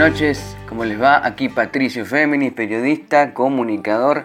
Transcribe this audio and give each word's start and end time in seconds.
noches, 0.00 0.56
¿cómo 0.66 0.86
les 0.86 0.98
va? 0.98 1.26
Aquí 1.26 1.50
Patricio 1.50 2.06
Féminis, 2.06 2.54
periodista, 2.54 3.34
comunicador, 3.34 4.24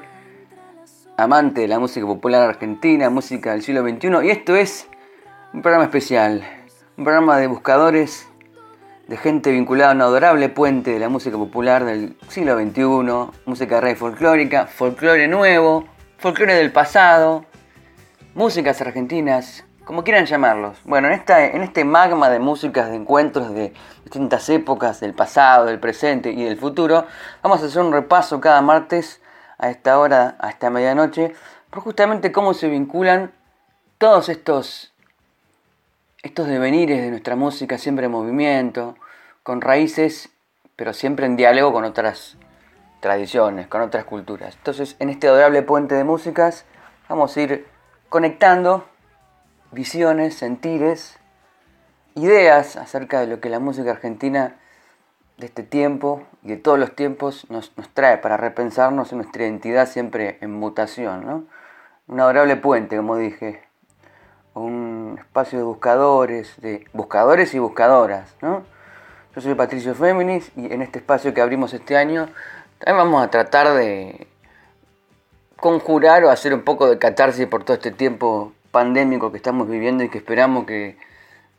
amante 1.17 1.59
de 1.59 1.67
la 1.67 1.79
música 1.79 2.05
popular 2.05 2.43
argentina, 2.43 3.09
música 3.09 3.51
del 3.51 3.61
siglo 3.61 3.81
XXI. 3.81 4.25
Y 4.25 4.29
esto 4.29 4.55
es 4.55 4.87
un 5.51 5.61
programa 5.61 5.83
especial, 5.83 6.45
un 6.95 7.03
programa 7.03 7.37
de 7.39 7.47
buscadores, 7.47 8.25
de 9.09 9.17
gente 9.17 9.51
vinculada 9.51 9.91
a 9.91 9.95
un 9.95 10.01
adorable 10.03 10.47
puente 10.47 10.91
de 10.91 10.99
la 10.99 11.09
música 11.09 11.35
popular 11.35 11.83
del 11.83 12.15
siglo 12.29 12.57
XXI, 12.57 13.37
música 13.45 13.81
rey 13.81 13.95
folclórica, 13.95 14.67
folclore 14.67 15.27
nuevo, 15.27 15.89
folclore 16.19 16.53
del 16.53 16.71
pasado, 16.71 17.43
músicas 18.33 18.79
argentinas, 18.79 19.64
como 19.85 20.03
quieran 20.03 20.25
llamarlos. 20.25 20.79
Bueno, 20.83 21.07
en, 21.07 21.13
esta, 21.13 21.45
en 21.45 21.61
este 21.61 21.85
magma 21.85 22.29
de 22.29 22.39
músicas, 22.39 22.89
de 22.89 22.95
encuentros 22.95 23.53
de 23.53 23.71
distintas 24.03 24.49
épocas, 24.49 24.99
del 24.99 25.13
pasado, 25.13 25.65
del 25.65 25.79
presente 25.79 26.31
y 26.31 26.43
del 26.43 26.57
futuro, 26.57 27.05
vamos 27.41 27.61
a 27.61 27.67
hacer 27.67 27.81
un 27.81 27.93
repaso 27.93 28.41
cada 28.41 28.61
martes 28.61 29.21
a 29.57 29.69
esta 29.69 29.99
hora, 29.99 30.35
a 30.39 30.49
esta 30.49 30.69
medianoche, 30.69 31.33
por 31.69 31.81
justamente 31.81 32.31
cómo 32.31 32.53
se 32.53 32.67
vinculan 32.67 33.31
todos 33.97 34.27
estos, 34.27 34.91
estos 36.23 36.47
devenires 36.47 37.01
de 37.01 37.11
nuestra 37.11 37.35
música, 37.35 37.77
siempre 37.77 38.07
en 38.07 38.11
movimiento, 38.11 38.95
con 39.43 39.61
raíces, 39.61 40.29
pero 40.75 40.93
siempre 40.93 41.27
en 41.27 41.37
diálogo 41.37 41.71
con 41.71 41.85
otras 41.85 42.37
tradiciones, 43.01 43.67
con 43.67 43.81
otras 43.81 44.03
culturas. 44.05 44.55
Entonces, 44.55 44.95
en 44.99 45.09
este 45.09 45.27
adorable 45.27 45.61
puente 45.61 45.93
de 45.93 46.03
músicas, 46.03 46.65
vamos 47.07 47.37
a 47.37 47.41
ir 47.41 47.67
conectando 48.09 48.85
visiones, 49.75 50.33
sentires, 50.33 51.19
ideas 52.15 52.77
acerca 52.77 53.19
de 53.19 53.27
lo 53.27 53.39
que 53.39 53.49
la 53.49 53.59
música 53.59 53.91
argentina 53.91 54.55
de 55.37 55.47
este 55.47 55.63
tiempo 55.63 56.23
y 56.43 56.47
de 56.47 56.57
todos 56.57 56.79
los 56.79 56.95
tiempos 56.95 57.45
nos, 57.49 57.71
trae 57.93 58.17
para 58.17 58.37
repensarnos 58.37 59.11
en 59.11 59.19
nuestra 59.19 59.43
identidad 59.43 59.87
siempre 59.87 60.37
en 60.41 60.53
mutación. 60.53 61.25
¿no? 61.25 61.43
Un 62.07 62.19
adorable 62.19 62.55
puente, 62.55 62.95
como 62.95 63.17
dije, 63.17 63.63
un 64.53 65.17
espacio 65.19 65.59
de 65.59 65.65
buscadores, 65.65 66.59
de 66.61 66.85
buscadores 66.93 67.53
y 67.53 67.59
buscadoras. 67.59 68.33
¿no? 68.41 68.63
Yo 69.35 69.41
soy 69.41 69.55
Patricio 69.55 69.93
Féminis 69.93 70.51
y 70.55 70.71
en 70.73 70.81
este 70.81 70.99
espacio 70.99 71.33
que 71.33 71.41
abrimos 71.41 71.73
este 71.73 71.97
año 71.97 72.29
también 72.79 73.05
vamos 73.05 73.23
a 73.23 73.29
tratar 73.29 73.73
de 73.73 74.27
conjurar 75.57 76.23
o 76.23 76.29
hacer 76.29 76.53
un 76.53 76.63
poco 76.63 76.89
de 76.89 76.97
catarsis 76.97 77.47
por 77.47 77.63
todo 77.63 77.75
este 77.75 77.91
tiempo 77.91 78.53
pandémico 78.75 79.31
que 79.31 79.37
estamos 79.37 79.69
viviendo 79.69 80.03
y 80.03 80.09
que 80.09 80.17
esperamos 80.17 80.65
que 80.65 80.97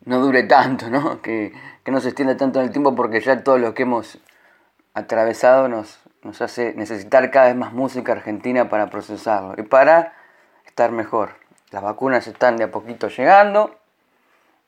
no 0.04 0.20
dure 0.20 0.42
tanto, 0.42 0.90
¿no? 0.90 1.22
Que, 1.22 1.50
no 1.86 2.00
se 2.00 2.08
extienda 2.08 2.36
tanto 2.36 2.58
en 2.58 2.66
el 2.66 2.72
tiempo 2.72 2.94
porque 2.94 3.20
ya 3.20 3.42
todo 3.42 3.56
lo 3.56 3.72
que 3.72 3.84
hemos 3.84 4.18
atravesado 4.92 5.66
nos, 5.68 6.00
nos 6.22 6.42
hace 6.42 6.74
necesitar 6.74 7.30
cada 7.30 7.46
vez 7.46 7.56
más 7.56 7.72
música 7.72 8.12
argentina 8.12 8.68
para 8.68 8.90
procesarlo 8.90 9.54
y 9.56 9.62
para 9.62 10.12
estar 10.66 10.90
mejor. 10.92 11.30
Las 11.70 11.82
vacunas 11.82 12.26
están 12.26 12.58
de 12.58 12.64
a 12.64 12.70
poquito 12.70 13.08
llegando, 13.08 13.78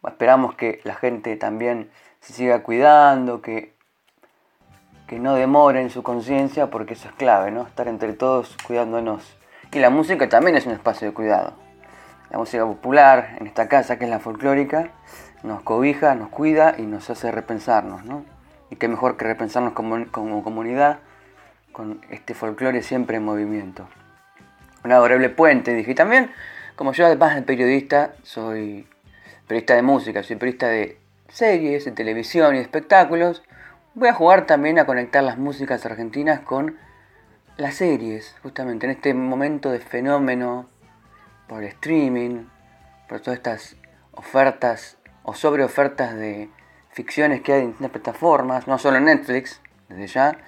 esperamos 0.06 0.54
que 0.54 0.80
la 0.84 0.94
gente 0.94 1.36
también 1.36 1.90
se 2.20 2.32
siga 2.32 2.62
cuidando, 2.62 3.42
que, 3.42 3.74
que 5.06 5.18
no 5.18 5.36
en 5.36 5.90
su 5.90 6.02
conciencia 6.02 6.70
porque 6.70 6.94
eso 6.94 7.08
es 7.08 7.14
clave, 7.16 7.50
¿no? 7.50 7.66
Estar 7.66 7.88
entre 7.88 8.14
todos 8.14 8.56
cuidándonos. 8.66 9.36
Y 9.70 9.80
la 9.80 9.90
música 9.90 10.30
también 10.30 10.56
es 10.56 10.64
un 10.64 10.72
espacio 10.72 11.08
de 11.08 11.12
cuidado 11.12 11.67
la 12.30 12.38
música 12.38 12.64
popular 12.64 13.36
en 13.40 13.46
esta 13.46 13.68
casa 13.68 13.98
que 13.98 14.04
es 14.04 14.10
la 14.10 14.20
folclórica 14.20 14.90
nos 15.42 15.62
cobija, 15.62 16.14
nos 16.14 16.28
cuida 16.28 16.74
y 16.78 16.82
nos 16.82 17.08
hace 17.10 17.30
repensarnos, 17.30 18.04
¿no? 18.04 18.24
Y 18.70 18.76
qué 18.76 18.88
mejor 18.88 19.16
que 19.16 19.24
repensarnos 19.24 19.72
como, 19.72 20.06
como 20.10 20.42
comunidad 20.42 20.98
con 21.72 22.00
este 22.10 22.34
folclore 22.34 22.82
siempre 22.82 23.16
en 23.16 23.24
movimiento. 23.24 23.88
Un 24.84 24.92
adorable 24.92 25.28
puente, 25.30 25.74
dije. 25.74 25.92
Y 25.92 25.94
también, 25.94 26.30
como 26.76 26.92
yo 26.92 27.06
además 27.06 27.34
de 27.34 27.42
periodista, 27.42 28.14
soy 28.22 28.86
periodista 29.46 29.74
de 29.74 29.82
música, 29.82 30.22
soy 30.22 30.36
periodista 30.36 30.68
de 30.68 30.98
series, 31.28 31.84
de 31.84 31.92
televisión 31.92 32.56
y 32.56 32.58
espectáculos, 32.58 33.42
voy 33.94 34.08
a 34.08 34.12
jugar 34.12 34.46
también 34.46 34.78
a 34.78 34.86
conectar 34.86 35.22
las 35.22 35.38
músicas 35.38 35.86
argentinas 35.86 36.40
con 36.40 36.76
las 37.56 37.74
series, 37.74 38.36
justamente 38.42 38.86
en 38.86 38.92
este 38.92 39.14
momento 39.14 39.70
de 39.70 39.80
fenómeno 39.80 40.68
por 41.48 41.64
streaming, 41.64 42.44
por 43.08 43.20
todas 43.20 43.38
estas 43.38 43.76
ofertas 44.12 44.98
o 45.22 45.34
sobre 45.34 45.64
ofertas 45.64 46.14
de 46.14 46.50
ficciones 46.90 47.40
que 47.40 47.52
hay 47.52 47.60
en 47.60 47.68
distintas 47.68 47.92
plataformas, 47.92 48.66
no 48.66 48.78
solo 48.78 48.98
en 48.98 49.04
Netflix, 49.04 49.60
desde 49.88 50.06
ya, 50.06 50.38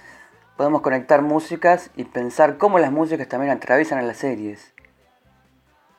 podemos 0.56 0.82
conectar 0.82 1.22
músicas 1.22 1.90
y 1.96 2.04
pensar 2.04 2.58
cómo 2.58 2.78
las 2.78 2.92
músicas 2.92 3.28
también 3.28 3.52
atraviesan 3.52 3.98
a 3.98 4.02
las 4.02 4.18
series. 4.18 4.74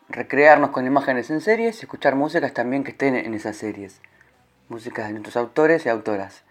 Recrearnos 0.09 0.71
con 0.71 0.85
imágenes 0.85 1.29
en 1.29 1.41
series 1.41 1.77
y 1.77 1.85
escuchar 1.85 2.15
músicas 2.15 2.53
también 2.53 2.83
que 2.83 2.91
estén 2.91 3.15
en 3.15 3.33
esas 3.33 3.55
series. 3.55 4.01
Músicas 4.67 5.07
de 5.07 5.13
nuestros 5.13 5.37
autores 5.37 5.85
y 5.85 5.89
autoras. 5.89 6.43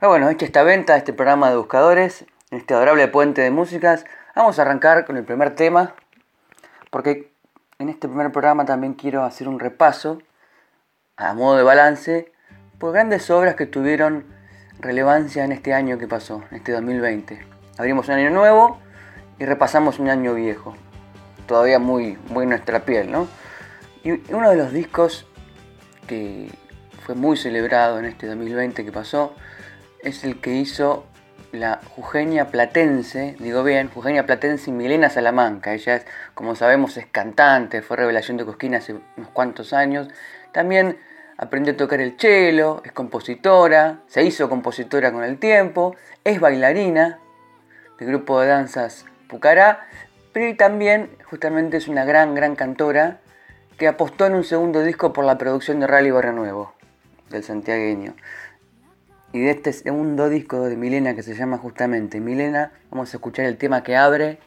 Pero 0.00 0.10
bueno, 0.10 0.28
hecha 0.30 0.46
esta 0.46 0.62
venta, 0.62 0.96
este 0.96 1.12
programa 1.12 1.50
de 1.50 1.56
buscadores, 1.56 2.24
este 2.50 2.74
adorable 2.74 3.08
puente 3.08 3.42
de 3.42 3.50
músicas, 3.50 4.04
vamos 4.34 4.58
a 4.58 4.62
arrancar 4.62 5.04
con 5.04 5.16
el 5.16 5.24
primer 5.24 5.54
tema, 5.54 5.94
porque 6.90 7.33
en 7.84 7.90
este 7.90 8.08
primer 8.08 8.32
programa 8.32 8.64
también 8.64 8.94
quiero 8.94 9.24
hacer 9.24 9.46
un 9.46 9.60
repaso, 9.60 10.18
a 11.18 11.34
modo 11.34 11.58
de 11.58 11.62
balance, 11.62 12.32
por 12.78 12.94
grandes 12.94 13.30
obras 13.30 13.56
que 13.56 13.66
tuvieron 13.66 14.24
relevancia 14.80 15.44
en 15.44 15.52
este 15.52 15.74
año 15.74 15.98
que 15.98 16.08
pasó, 16.08 16.42
en 16.50 16.56
este 16.56 16.72
2020. 16.72 17.44
Abrimos 17.76 18.08
un 18.08 18.14
año 18.14 18.30
nuevo 18.30 18.78
y 19.38 19.44
repasamos 19.44 19.98
un 19.98 20.08
año 20.08 20.32
viejo, 20.32 20.74
todavía 21.46 21.78
muy, 21.78 22.16
muy 22.30 22.46
nuestra 22.46 22.86
piel, 22.86 23.12
¿no? 23.12 23.28
Y 24.02 24.12
uno 24.32 24.48
de 24.48 24.56
los 24.56 24.72
discos 24.72 25.26
que 26.06 26.50
fue 27.04 27.14
muy 27.14 27.36
celebrado 27.36 27.98
en 27.98 28.06
este 28.06 28.26
2020 28.26 28.82
que 28.82 28.92
pasó 28.92 29.34
es 30.00 30.24
el 30.24 30.40
que 30.40 30.54
hizo 30.54 31.04
la 31.54 31.80
jujeña 31.94 32.46
platense, 32.48 33.36
digo 33.38 33.62
bien, 33.62 33.88
jujeña 33.88 34.26
platense 34.26 34.70
Milena 34.70 35.08
Salamanca. 35.08 35.72
Ella, 35.72 35.96
es, 35.96 36.06
como 36.34 36.56
sabemos, 36.56 36.96
es 36.96 37.06
cantante, 37.06 37.80
fue 37.80 37.96
revelación 37.96 38.36
de 38.36 38.44
Cosquín 38.44 38.74
hace 38.74 38.96
unos 39.16 39.30
cuantos 39.32 39.72
años. 39.72 40.08
También 40.52 40.98
aprendió 41.36 41.74
a 41.74 41.76
tocar 41.76 42.00
el 42.00 42.16
cello, 42.18 42.82
es 42.84 42.92
compositora, 42.92 44.00
se 44.06 44.24
hizo 44.24 44.48
compositora 44.48 45.12
con 45.12 45.24
el 45.24 45.38
tiempo, 45.38 45.96
es 46.24 46.40
bailarina 46.40 47.20
del 47.98 48.08
grupo 48.08 48.40
de 48.40 48.48
danzas 48.48 49.06
Pucará, 49.28 49.86
pero 50.32 50.56
también 50.56 51.10
justamente 51.24 51.76
es 51.78 51.88
una 51.88 52.04
gran, 52.04 52.34
gran 52.34 52.56
cantora 52.56 53.20
que 53.78 53.88
apostó 53.88 54.26
en 54.26 54.34
un 54.34 54.44
segundo 54.44 54.82
disco 54.82 55.12
por 55.12 55.24
la 55.24 55.38
producción 55.38 55.80
de 55.80 55.86
Rally 55.86 56.10
Barrio 56.10 56.32
Nuevo, 56.32 56.74
del 57.30 57.42
santiagueño 57.42 58.14
y 59.34 59.40
de 59.40 59.50
este 59.50 59.72
segundo 59.72 60.28
disco 60.28 60.64
de 60.68 60.76
Milena 60.76 61.16
que 61.16 61.24
se 61.24 61.34
llama 61.34 61.58
justamente 61.58 62.20
Milena, 62.20 62.70
vamos 62.88 63.12
a 63.12 63.16
escuchar 63.16 63.46
el 63.46 63.56
tema 63.56 63.82
que 63.82 63.96
abre, 63.96 64.38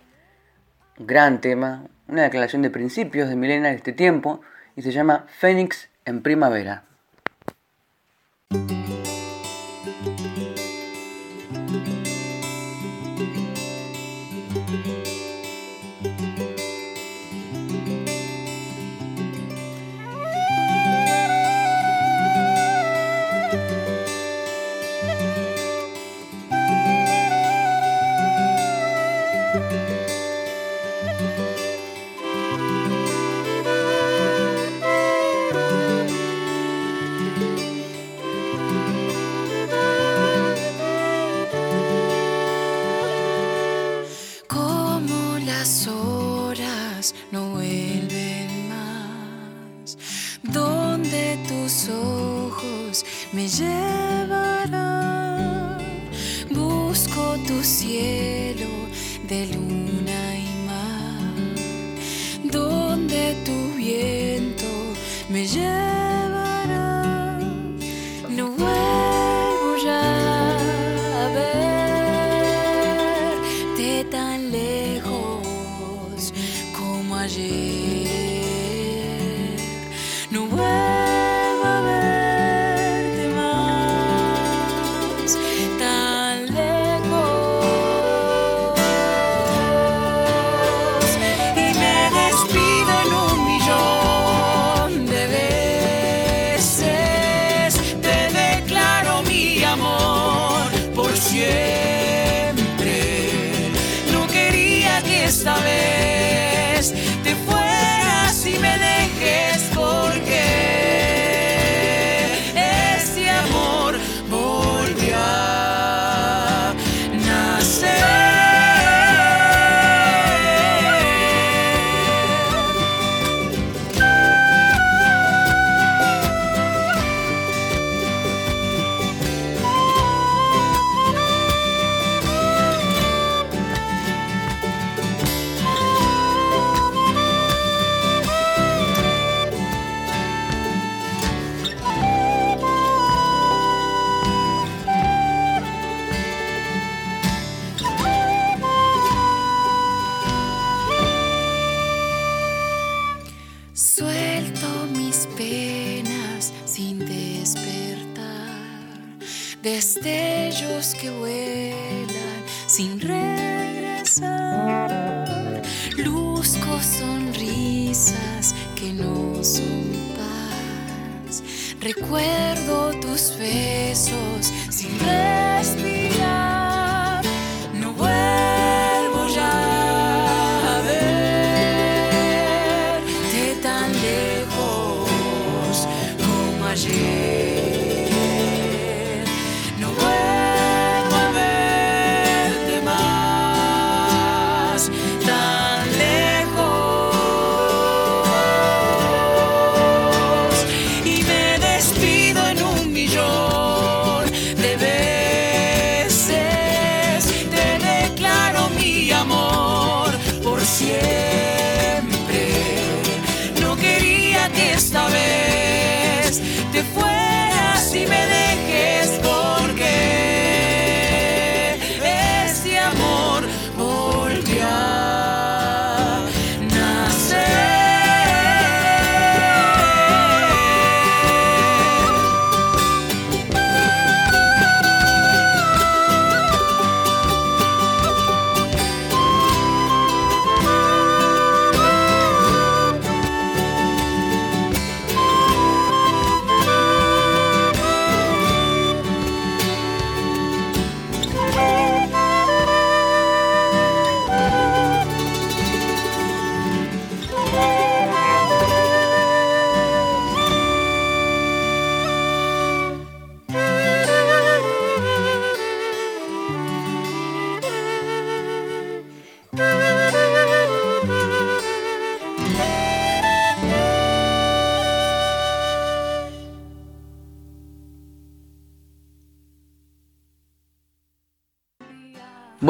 gran 0.97 1.41
tema, 1.41 1.83
una 2.07 2.23
declaración 2.23 2.61
de 2.61 2.69
principios 2.69 3.27
de 3.27 3.35
Milena 3.35 3.67
de 3.67 3.75
este 3.75 3.91
tiempo, 3.91 4.39
y 4.77 4.83
se 4.83 4.93
llama 4.93 5.25
Fénix 5.27 5.89
en 6.05 6.21
Primavera. 6.21 6.85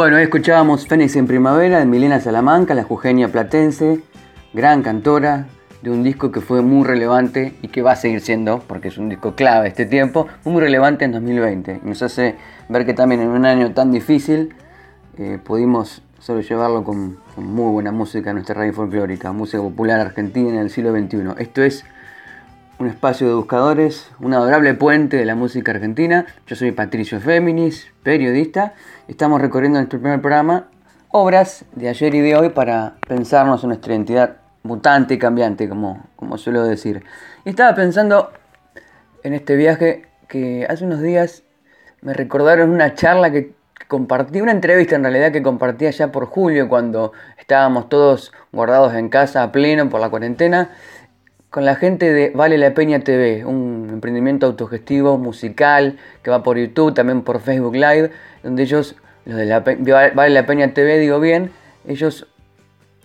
Bueno, 0.08 0.20
escuchábamos 0.20 0.88
Fénix 0.88 1.18
en 1.18 1.28
Primavera 1.28 1.80
de 1.80 1.86
Milena 1.86 2.22
Salamanca, 2.22 2.74
la 2.74 2.84
jujeña 2.84 3.28
platense, 3.28 4.00
gran 4.54 4.82
cantora 4.82 5.48
de 5.82 5.92
un 5.92 6.02
disco 6.02 6.32
que 6.32 6.40
fue 6.40 6.62
muy 6.62 6.88
relevante 6.88 7.56
y 7.62 7.68
que 7.68 7.82
va 7.82 7.92
a 7.92 7.96
seguir 7.98 8.22
siendo, 8.22 8.60
porque 8.60 8.88
es 8.88 8.98
un 8.98 9.10
disco 9.10 9.36
clave 9.36 9.68
este 9.68 9.86
tiempo, 9.86 10.28
muy 10.46 10.62
relevante 10.62 11.04
en 11.04 11.12
2020. 11.12 11.82
Y 11.84 11.86
nos 11.90 12.02
hace 12.04 12.36
ver 12.70 12.86
que 12.86 12.94
también 12.94 13.20
en 13.20 13.28
un 13.28 13.46
año 13.46 13.74
tan 13.74 13.92
difícil 13.92 14.56
eh, 15.18 15.40
pudimos 15.44 16.02
solo 16.20 16.40
llevarlo 16.40 16.86
con, 16.86 17.18
con 17.36 17.46
muy 17.46 17.70
buena 17.74 17.92
música 17.92 18.30
a 18.30 18.34
nuestra 18.34 18.56
radio 18.56 18.72
folclórica, 18.72 19.34
música 19.34 19.62
popular 19.62 20.00
argentina 20.00 20.52
en 20.52 20.60
el 20.60 20.70
siglo 20.70 20.94
XXI. 20.94 21.34
Esto 21.38 21.64
es 21.64 21.84
un 22.80 22.88
espacio 22.88 23.28
de 23.28 23.34
buscadores, 23.34 24.12
un 24.20 24.34
adorable 24.34 24.74
puente 24.76 25.18
de 25.18 25.26
la 25.26 25.36
música 25.36 25.72
argentina. 25.72 26.28
Yo 26.46 26.56
soy 26.56 26.72
Patricio 26.72 27.20
Féminis, 27.20 27.88
periodista. 28.04 28.74
Estamos 29.08 29.42
recorriendo 29.42 29.80
en 29.80 29.84
nuestro 29.84 30.00
primer 30.00 30.22
programa 30.22 30.68
obras 31.10 31.66
de 31.74 31.90
ayer 31.90 32.14
y 32.14 32.22
de 32.22 32.36
hoy 32.36 32.50
para 32.50 32.98
pensarnos 33.08 33.64
en 33.64 33.70
nuestra 33.70 33.94
identidad 33.94 34.38
mutante 34.62 35.16
y 35.16 35.18
cambiante, 35.18 35.68
como, 35.68 36.06
como 36.16 36.38
suelo 36.38 36.64
decir. 36.64 37.04
Y 37.46 37.50
estaba 37.50 37.74
pensando 37.74 38.32
en 39.24 39.34
este 39.34 39.56
viaje 39.56 40.06
que 40.28 40.68
hace 40.70 40.84
unos 40.84 41.02
días 41.02 41.44
me 42.02 42.14
recordaron 42.14 42.70
una 42.70 42.94
charla 42.94 43.32
que 43.32 43.56
compartí, 43.88 44.42
una 44.42 44.52
entrevista 44.52 44.96
en 44.96 45.04
realidad 45.04 45.32
que 45.32 45.42
compartí 45.42 45.88
allá 45.88 46.12
por 46.12 46.26
julio 46.26 46.70
cuando 46.70 47.14
estábamos 47.40 47.90
todos 47.90 48.34
guardados 48.52 48.94
en 48.94 49.10
casa 49.10 49.42
a 49.42 49.52
pleno 49.52 49.90
por 49.90 50.00
la 50.00 50.10
cuarentena 50.10 50.72
con 51.50 51.66
la 51.66 51.76
gente 51.76 52.12
de 52.12 52.32
Vale 52.32 52.58
la 52.58 52.74
Peña 52.74 53.00
TV, 53.00 53.46
un 53.46 53.90
emprendimiento 53.92 54.46
autogestivo 54.46 55.18
musical 55.18 55.98
que 56.22 56.30
va 56.30 56.44
por 56.44 56.58
YouTube, 56.58 56.94
también 56.94 57.22
por 57.22 57.40
Facebook 57.40 57.76
Live, 57.76 58.12
donde 58.44 58.64
ellos, 58.64 58.96
los 59.26 59.38
de 59.38 59.46
la 59.46 59.60
Vale 59.62 60.30
la 60.30 60.46
Peña 60.46 60.74
TV, 60.74 61.00
digo 61.00 61.20
bien, 61.20 61.52
ellos 61.88 62.28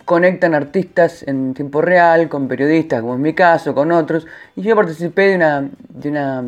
conectan 0.05 0.53
artistas 0.53 1.23
en 1.23 1.53
tiempo 1.53 1.81
real 1.81 2.27
con 2.27 2.47
periodistas, 2.47 3.01
como 3.01 3.13
es 3.13 3.19
mi 3.19 3.33
caso, 3.33 3.73
con 3.73 3.91
otros, 3.91 4.27
y 4.55 4.61
yo 4.61 4.75
participé 4.75 5.29
de 5.29 5.35
una, 5.35 5.69
de 5.89 6.09
una 6.09 6.43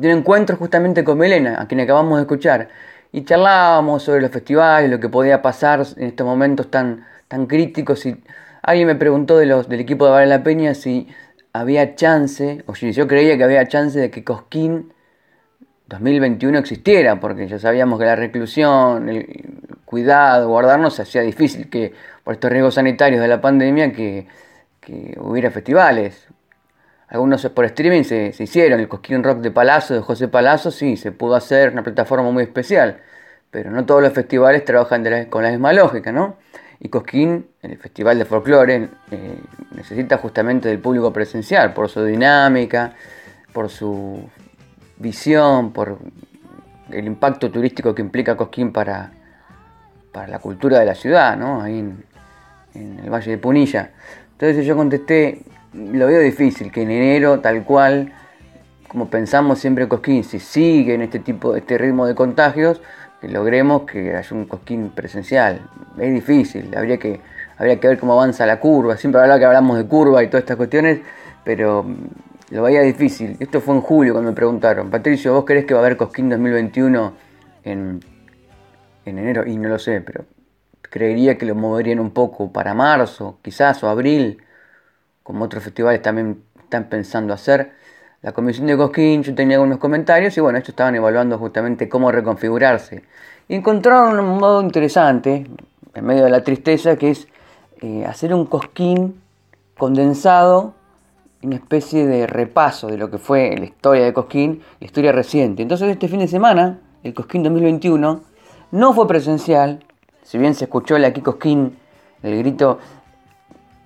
de 0.00 0.12
un 0.12 0.18
encuentro 0.18 0.56
justamente 0.56 1.04
con 1.04 1.18
Melena, 1.18 1.60
a 1.60 1.68
quien 1.68 1.80
acabamos 1.80 2.16
de 2.16 2.22
escuchar, 2.22 2.68
y 3.12 3.24
charlábamos 3.24 4.02
sobre 4.02 4.22
los 4.22 4.30
festivales, 4.30 4.90
lo 4.90 4.98
que 4.98 5.08
podía 5.08 5.42
pasar 5.42 5.82
en 5.96 6.08
estos 6.08 6.26
momentos 6.26 6.70
tan, 6.70 7.06
tan 7.28 7.46
críticos. 7.46 8.06
Y 8.06 8.22
alguien 8.62 8.86
me 8.88 8.94
preguntó 8.94 9.38
de 9.38 9.46
los, 9.46 9.68
del 9.68 9.80
equipo 9.80 10.06
de 10.06 10.12
Vale 10.12 10.26
la 10.26 10.42
Peña 10.42 10.74
si 10.74 11.08
había 11.52 11.94
chance, 11.94 12.62
o 12.66 12.74
si 12.74 12.92
yo 12.92 13.06
creía 13.08 13.36
que 13.36 13.44
había 13.44 13.66
chance 13.68 13.98
de 13.98 14.10
que 14.10 14.24
Cosquín 14.24 14.92
2021 15.86 16.58
existiera, 16.58 17.18
porque 17.20 17.48
ya 17.48 17.58
sabíamos 17.58 17.98
que 17.98 18.04
la 18.06 18.16
reclusión, 18.16 19.08
el 19.08 19.26
cuidado, 19.84 20.48
guardarnos 20.48 21.00
hacía 21.00 21.22
difícil, 21.22 21.68
que 21.68 21.92
por 22.24 22.34
estos 22.34 22.50
riesgos 22.50 22.74
sanitarios 22.74 23.20
de 23.20 23.28
la 23.28 23.40
pandemia, 23.40 23.92
que, 23.92 24.26
que 24.80 25.16
hubiera 25.20 25.50
festivales. 25.50 26.28
Algunos 27.08 27.44
por 27.48 27.64
streaming 27.64 28.04
se, 28.04 28.32
se 28.32 28.44
hicieron, 28.44 28.78
el 28.80 28.88
Cosquín 28.88 29.24
Rock 29.24 29.40
de 29.40 29.50
Palazzo, 29.50 29.94
de 29.94 30.00
José 30.00 30.28
Palazzo, 30.28 30.70
sí, 30.70 30.96
se 30.96 31.10
pudo 31.12 31.34
hacer, 31.34 31.72
una 31.72 31.82
plataforma 31.82 32.30
muy 32.30 32.44
especial, 32.44 33.00
pero 33.50 33.70
no 33.72 33.84
todos 33.84 34.00
los 34.02 34.12
festivales 34.12 34.64
trabajan 34.64 35.02
de 35.02 35.10
la- 35.10 35.26
con 35.28 35.42
la 35.42 35.50
misma 35.50 35.72
lógica, 35.72 36.12
¿no? 36.12 36.36
Y 36.80 36.88
Cosquín, 36.88 37.46
el 37.60 37.76
Festival 37.76 38.18
de 38.18 38.24
Folclore, 38.24 38.88
eh, 39.10 39.38
necesita 39.74 40.16
justamente 40.16 40.68
del 40.68 40.78
público 40.78 41.12
presencial, 41.12 41.74
por 41.74 41.90
su 41.90 42.02
dinámica, 42.02 42.94
por 43.52 43.68
su 43.68 44.28
visión, 44.96 45.72
por 45.72 45.98
el 46.90 47.06
impacto 47.06 47.50
turístico 47.50 47.94
que 47.94 48.00
implica 48.00 48.34
Cosquín 48.34 48.72
para, 48.72 49.12
para 50.10 50.28
la 50.28 50.38
cultura 50.38 50.78
de 50.78 50.86
la 50.86 50.94
ciudad, 50.94 51.36
¿no? 51.36 51.60
Ahí 51.60 51.78
en, 51.78 52.02
en 52.74 52.98
el 53.00 53.10
Valle 53.10 53.32
de 53.32 53.38
Punilla. 53.38 53.90
Entonces 54.32 54.64
yo 54.64 54.74
contesté, 54.74 55.42
lo 55.74 56.06
veo 56.06 56.20
difícil, 56.20 56.72
que 56.72 56.82
en 56.82 56.90
enero 56.90 57.40
tal 57.40 57.62
cual, 57.64 58.10
como 58.88 59.10
pensamos 59.10 59.58
siempre 59.58 59.86
Cosquín, 59.86 60.24
si 60.24 60.40
sigue 60.40 60.94
en 60.94 61.02
este 61.02 61.18
tipo, 61.18 61.54
este 61.56 61.76
ritmo 61.76 62.06
de 62.06 62.14
contagios, 62.14 62.80
que 63.20 63.28
logremos 63.28 63.82
que 63.82 64.16
haya 64.16 64.36
un 64.36 64.46
Cosquín 64.46 64.90
presencial. 64.90 65.60
Es 65.98 66.12
difícil, 66.12 66.74
habría 66.76 66.98
que, 66.98 67.20
habría 67.58 67.78
que 67.78 67.88
ver 67.88 67.98
cómo 67.98 68.14
avanza 68.14 68.46
la 68.46 68.58
curva. 68.58 68.96
Siempre 68.96 69.20
hablaba 69.20 69.38
que 69.38 69.44
hablamos 69.44 69.76
de 69.76 69.86
curva 69.86 70.22
y 70.22 70.28
todas 70.28 70.42
estas 70.42 70.56
cuestiones, 70.56 71.00
pero 71.44 71.82
mm, 71.82 71.96
lo 72.54 72.62
veía 72.62 72.80
difícil. 72.80 73.36
Esto 73.38 73.60
fue 73.60 73.74
en 73.74 73.82
julio 73.82 74.14
cuando 74.14 74.30
me 74.30 74.34
preguntaron, 74.34 74.90
Patricio, 74.90 75.34
¿vos 75.34 75.44
crees 75.44 75.66
que 75.66 75.74
va 75.74 75.80
a 75.80 75.84
haber 75.84 75.96
Cosquín 75.96 76.28
2021 76.30 77.12
en, 77.64 78.00
en 79.04 79.18
enero? 79.18 79.46
Y 79.46 79.56
no 79.58 79.68
lo 79.68 79.78
sé, 79.78 80.00
pero 80.00 80.24
creería 80.80 81.36
que 81.36 81.46
lo 81.46 81.54
moverían 81.54 82.00
un 82.00 82.10
poco 82.10 82.50
para 82.52 82.74
marzo, 82.74 83.38
quizás, 83.42 83.82
o 83.84 83.88
abril, 83.88 84.42
como 85.22 85.44
otros 85.44 85.62
festivales 85.62 86.02
también 86.02 86.42
están 86.58 86.88
pensando 86.88 87.34
hacer. 87.34 87.72
La 88.22 88.32
comisión 88.32 88.66
de 88.66 88.76
Cosquín, 88.76 89.22
yo 89.22 89.34
tenía 89.34 89.56
algunos 89.56 89.78
comentarios 89.78 90.36
y 90.36 90.40
bueno, 90.42 90.58
ellos 90.58 90.68
estaban 90.68 90.94
evaluando 90.94 91.38
justamente 91.38 91.88
cómo 91.88 92.12
reconfigurarse. 92.12 93.02
Y 93.48 93.54
encontraron 93.54 94.20
un 94.20 94.38
modo 94.38 94.60
interesante, 94.60 95.46
en 95.94 96.04
medio 96.04 96.24
de 96.24 96.30
la 96.30 96.44
tristeza, 96.44 96.96
que 96.96 97.12
es 97.12 97.28
eh, 97.80 98.04
hacer 98.04 98.34
un 98.34 98.44
Cosquín 98.44 99.22
condensado, 99.78 100.74
una 101.42 101.56
especie 101.56 102.06
de 102.06 102.26
repaso 102.26 102.88
de 102.88 102.98
lo 102.98 103.10
que 103.10 103.16
fue 103.16 103.56
la 103.56 103.64
historia 103.64 104.04
de 104.04 104.12
Cosquín, 104.12 104.62
la 104.80 104.84
historia 104.84 105.12
reciente. 105.12 105.62
Entonces 105.62 105.88
este 105.88 106.06
fin 106.06 106.18
de 106.18 106.28
semana, 106.28 106.78
el 107.02 107.14
Cosquín 107.14 107.42
2021, 107.42 108.20
no 108.72 108.92
fue 108.92 109.08
presencial, 109.08 109.82
si 110.22 110.36
bien 110.36 110.54
se 110.54 110.64
escuchó 110.64 110.96
el 110.96 111.06
aquí 111.06 111.22
Cosquín, 111.22 111.78
el 112.22 112.36
grito 112.36 112.80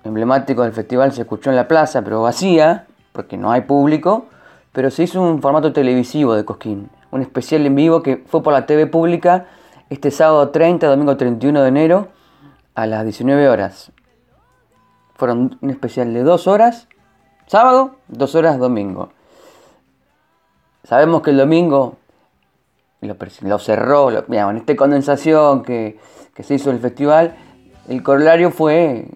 emblemático 0.03 0.63
del 0.63 0.73
festival 0.73 1.13
se 1.13 1.21
escuchó 1.21 1.51
en 1.51 1.55
la 1.55 1.69
plaza, 1.69 2.01
pero 2.01 2.21
vacía, 2.21 2.85
porque 3.15 3.37
no 3.37 3.51
hay 3.51 3.61
público, 3.61 4.25
pero 4.73 4.91
se 4.91 5.03
hizo 5.03 5.21
un 5.21 5.41
formato 5.41 5.73
televisivo 5.73 6.35
de 6.35 6.45
Cosquín, 6.45 6.89
un 7.11 7.21
especial 7.21 7.65
en 7.65 7.73
vivo 7.73 8.03
que 8.03 8.17
fue 8.27 8.43
por 8.43 8.53
la 8.53 8.65
TV 8.65 8.85
pública 8.85 9.47
este 9.89 10.11
sábado 10.11 10.49
30, 10.49 10.85
domingo 10.87 11.15
31 11.15 11.61
de 11.61 11.67
enero, 11.67 12.09
a 12.75 12.85
las 12.85 13.03
19 13.05 13.47
horas. 13.47 13.91
Fueron 15.15 15.57
un 15.61 15.69
especial 15.69 16.13
de 16.13 16.23
dos 16.23 16.47
horas, 16.47 16.89
sábado, 17.47 17.95
dos 18.09 18.35
horas 18.35 18.59
domingo. 18.59 19.09
Sabemos 20.83 21.21
que 21.21 21.31
el 21.31 21.37
domingo 21.37 21.95
lo, 23.01 23.59
cerró, 23.59 24.09
en 24.11 24.57
esta 24.57 24.75
condensación 24.75 25.63
que, 25.63 25.99
se 26.37 26.53
hizo 26.53 26.69
el 26.71 26.79
festival, 26.79 27.35
el 27.87 28.03
corolario 28.03 28.51
fue 28.51 29.07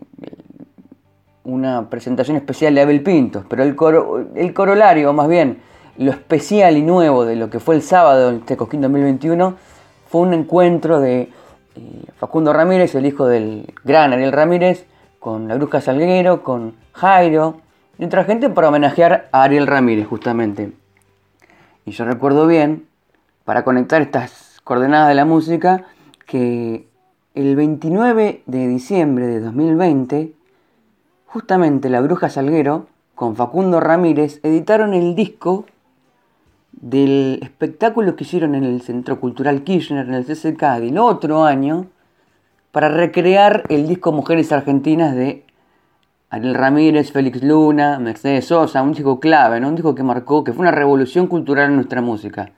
una 1.44 1.90
presentación 1.90 2.38
especial 2.38 2.76
de 2.76 2.82
Abel 2.82 3.02
Pintos, 3.02 3.46
pero 3.50 3.64
el, 3.64 3.76
el 4.36 4.54
corolario, 4.54 5.14
más 5.14 5.28
bien, 5.28 5.62
lo 5.98 6.12
especial 6.12 6.78
y 6.78 6.82
nuevo 6.82 7.26
de 7.26 7.36
lo 7.36 7.50
que 7.50 7.60
fue 7.60 7.76
el 7.76 7.82
sábado 7.82 8.32
este 8.32 8.56
Cosquín 8.56 8.82
2021, 8.82 9.56
fue 10.08 10.22
un 10.22 10.34
encuentro 10.34 11.00
de 11.00 11.30
eh, 11.76 12.04
Facundo 12.18 12.54
Ramírez, 12.54 12.96
el 12.96 13.06
hijo 13.06 13.28
del 13.28 13.74
gran 13.84 14.14
Ariel 14.14 14.32
Ramírez, 14.32 14.86
con 15.20 15.48
la 15.48 15.56
Bruja 15.56 15.82
Salguero, 15.82 16.44
con 16.44 16.76
Jairo 16.94 17.58
y 17.98 18.06
otra 18.06 18.24
gente 18.24 18.50
para 18.50 18.70
homenajear 18.70 19.28
a 19.32 19.44
Ariel 19.44 19.68
Ramírez 19.68 20.08
justamente. 20.08 20.72
Y 21.86 21.92
yo 21.92 22.06
recuerdo 22.06 22.48
bien, 22.48 22.88
para 23.44 23.64
conectar 23.64 24.02
estas 24.02 24.62
coordenadas 24.64 25.10
de 25.10 25.16
la 25.16 25.26
música, 25.26 25.84
que 26.26 26.88
el 27.36 27.56
29 27.56 28.44
de 28.46 28.68
diciembre 28.68 29.28
de 29.28 29.40
2020, 29.42 30.34
justamente 31.32 31.90
la 31.90 32.02
Bruja 32.02 32.30
Salguero 32.30 32.88
con 33.14 33.36
Facundo 33.36 33.80
Ramírez 33.80 34.40
editaron 34.44 34.94
el 34.94 35.16
disco 35.16 35.66
del 36.72 37.40
espectáculo 37.42 38.16
que 38.16 38.24
hicieron 38.24 38.56
en 38.56 38.64
el 38.64 38.82
Centro 38.82 39.20
Cultural 39.20 39.64
Kirchner, 39.64 40.08
en 40.08 40.14
el 40.16 40.26
CCK, 40.26 40.80
del 40.80 40.98
otro 40.98 41.44
año, 41.44 41.88
para 42.72 42.90
recrear 42.90 43.64
el 43.70 43.88
disco 43.88 44.12
Mujeres 44.12 44.52
Argentinas 44.52 45.16
de 45.16 45.46
Ariel 46.30 46.56
Ramírez, 46.56 47.12
Félix 47.12 47.44
Luna, 47.44 48.00
Mercedes 48.00 48.46
Sosa, 48.46 48.82
un 48.82 48.94
disco 48.94 49.20
clave, 49.20 49.60
¿no? 49.60 49.70
un 49.70 49.76
disco 49.76 49.96
que 49.96 50.04
marcó, 50.04 50.44
que 50.44 50.54
fue 50.54 50.62
una 50.62 50.72
revolución 50.72 51.28
cultural 51.28 51.70
en 51.70 51.76
nuestra 51.76 52.02
música. 52.02 52.52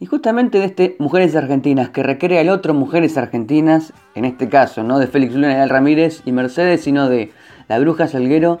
Y 0.00 0.06
justamente 0.06 0.58
de 0.58 0.66
este 0.66 0.96
Mujeres 1.00 1.34
Argentinas, 1.34 1.90
que 1.90 2.04
recrea 2.04 2.40
el 2.40 2.50
otro 2.50 2.74
Mujeres 2.74 3.16
Argentinas, 3.16 3.92
en 4.14 4.24
este 4.24 4.48
caso, 4.48 4.84
no 4.84 4.98
de 4.98 5.08
Félix 5.08 5.34
Luna 5.34 5.48
y 5.48 5.54
Ariel 5.54 5.68
Ramírez 5.70 6.22
y 6.24 6.32
Mercedes, 6.32 6.82
sino 6.82 7.08
de 7.08 7.32
La 7.68 7.78
Bruja 7.78 8.08
Salguero 8.08 8.60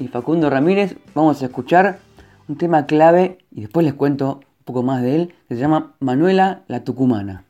y 0.00 0.08
Facundo 0.08 0.50
Ramírez, 0.50 0.96
vamos 1.14 1.40
a 1.42 1.46
escuchar 1.46 2.00
un 2.48 2.56
tema 2.56 2.86
clave 2.86 3.38
y 3.52 3.60
después 3.62 3.84
les 3.84 3.94
cuento 3.94 4.40
un 4.40 4.64
poco 4.64 4.82
más 4.82 5.02
de 5.02 5.14
él, 5.14 5.34
que 5.48 5.54
se 5.54 5.60
llama 5.60 5.94
Manuela 6.00 6.62
la 6.66 6.82
Tucumana. 6.82 7.44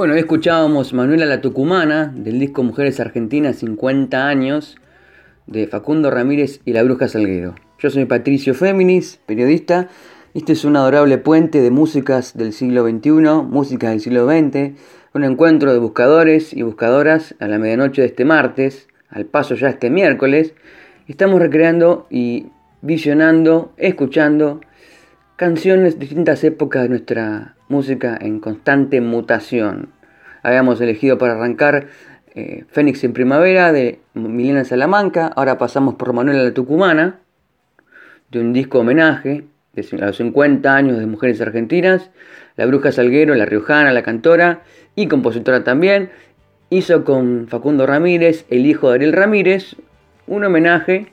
Bueno, 0.00 0.14
hoy 0.14 0.20
escuchábamos 0.20 0.94
Manuela 0.94 1.26
la 1.26 1.42
Tucumana 1.42 2.10
del 2.16 2.38
disco 2.38 2.62
Mujeres 2.62 3.00
Argentinas 3.00 3.56
50 3.56 4.28
años 4.28 4.78
de 5.46 5.66
Facundo 5.66 6.10
Ramírez 6.10 6.60
y 6.64 6.72
la 6.72 6.82
Bruja 6.82 7.06
Salguero. 7.06 7.54
Yo 7.78 7.90
soy 7.90 8.06
Patricio 8.06 8.54
Féminis, 8.54 9.20
periodista. 9.26 9.88
Este 10.32 10.52
es 10.52 10.64
un 10.64 10.76
adorable 10.76 11.18
puente 11.18 11.60
de 11.60 11.70
músicas 11.70 12.34
del 12.34 12.54
siglo 12.54 12.88
XXI, 12.88 13.10
músicas 13.46 13.90
del 13.90 14.00
siglo 14.00 14.26
XX, 14.26 14.78
un 15.12 15.24
encuentro 15.24 15.72
de 15.72 15.80
buscadores 15.80 16.54
y 16.54 16.62
buscadoras 16.62 17.34
a 17.38 17.48
la 17.48 17.58
medianoche 17.58 18.00
de 18.00 18.08
este 18.08 18.24
martes, 18.24 18.88
al 19.10 19.26
paso 19.26 19.54
ya 19.54 19.68
este 19.68 19.90
miércoles, 19.90 20.54
Estamos 21.10 21.40
recreando 21.40 22.06
y 22.08 22.46
visionando, 22.82 23.72
escuchando 23.76 24.60
canciones 25.34 25.94
de 25.94 26.06
distintas 26.06 26.44
épocas 26.44 26.84
de 26.84 26.88
nuestra 26.88 27.56
música 27.68 28.16
en 28.20 28.38
constante 28.38 29.00
mutación. 29.00 29.88
Habíamos 30.44 30.80
elegido 30.80 31.18
para 31.18 31.32
arrancar 31.32 31.88
eh, 32.36 32.64
Fénix 32.68 33.02
en 33.02 33.12
Primavera 33.12 33.72
de 33.72 33.98
Milena 34.14 34.64
Salamanca, 34.64 35.26
ahora 35.34 35.58
pasamos 35.58 35.96
por 35.96 36.12
Manuela 36.12 36.44
la 36.44 36.54
Tucumana, 36.54 37.18
de 38.30 38.38
un 38.38 38.52
disco 38.52 38.78
homenaje 38.78 39.46
de 39.72 39.88
los 39.90 40.16
50 40.16 40.76
años 40.76 41.00
de 41.00 41.06
mujeres 41.06 41.40
argentinas, 41.40 42.12
la 42.54 42.66
Bruja 42.66 42.92
Salguero, 42.92 43.34
la 43.34 43.46
Riojana, 43.46 43.92
la 43.92 44.04
cantora 44.04 44.62
y 44.94 45.08
compositora 45.08 45.64
también, 45.64 46.10
hizo 46.70 47.02
con 47.02 47.48
Facundo 47.48 47.84
Ramírez, 47.84 48.46
el 48.48 48.64
hijo 48.64 48.90
de 48.90 48.94
Ariel 48.94 49.12
Ramírez, 49.12 49.74
un 50.30 50.44
homenaje 50.44 51.08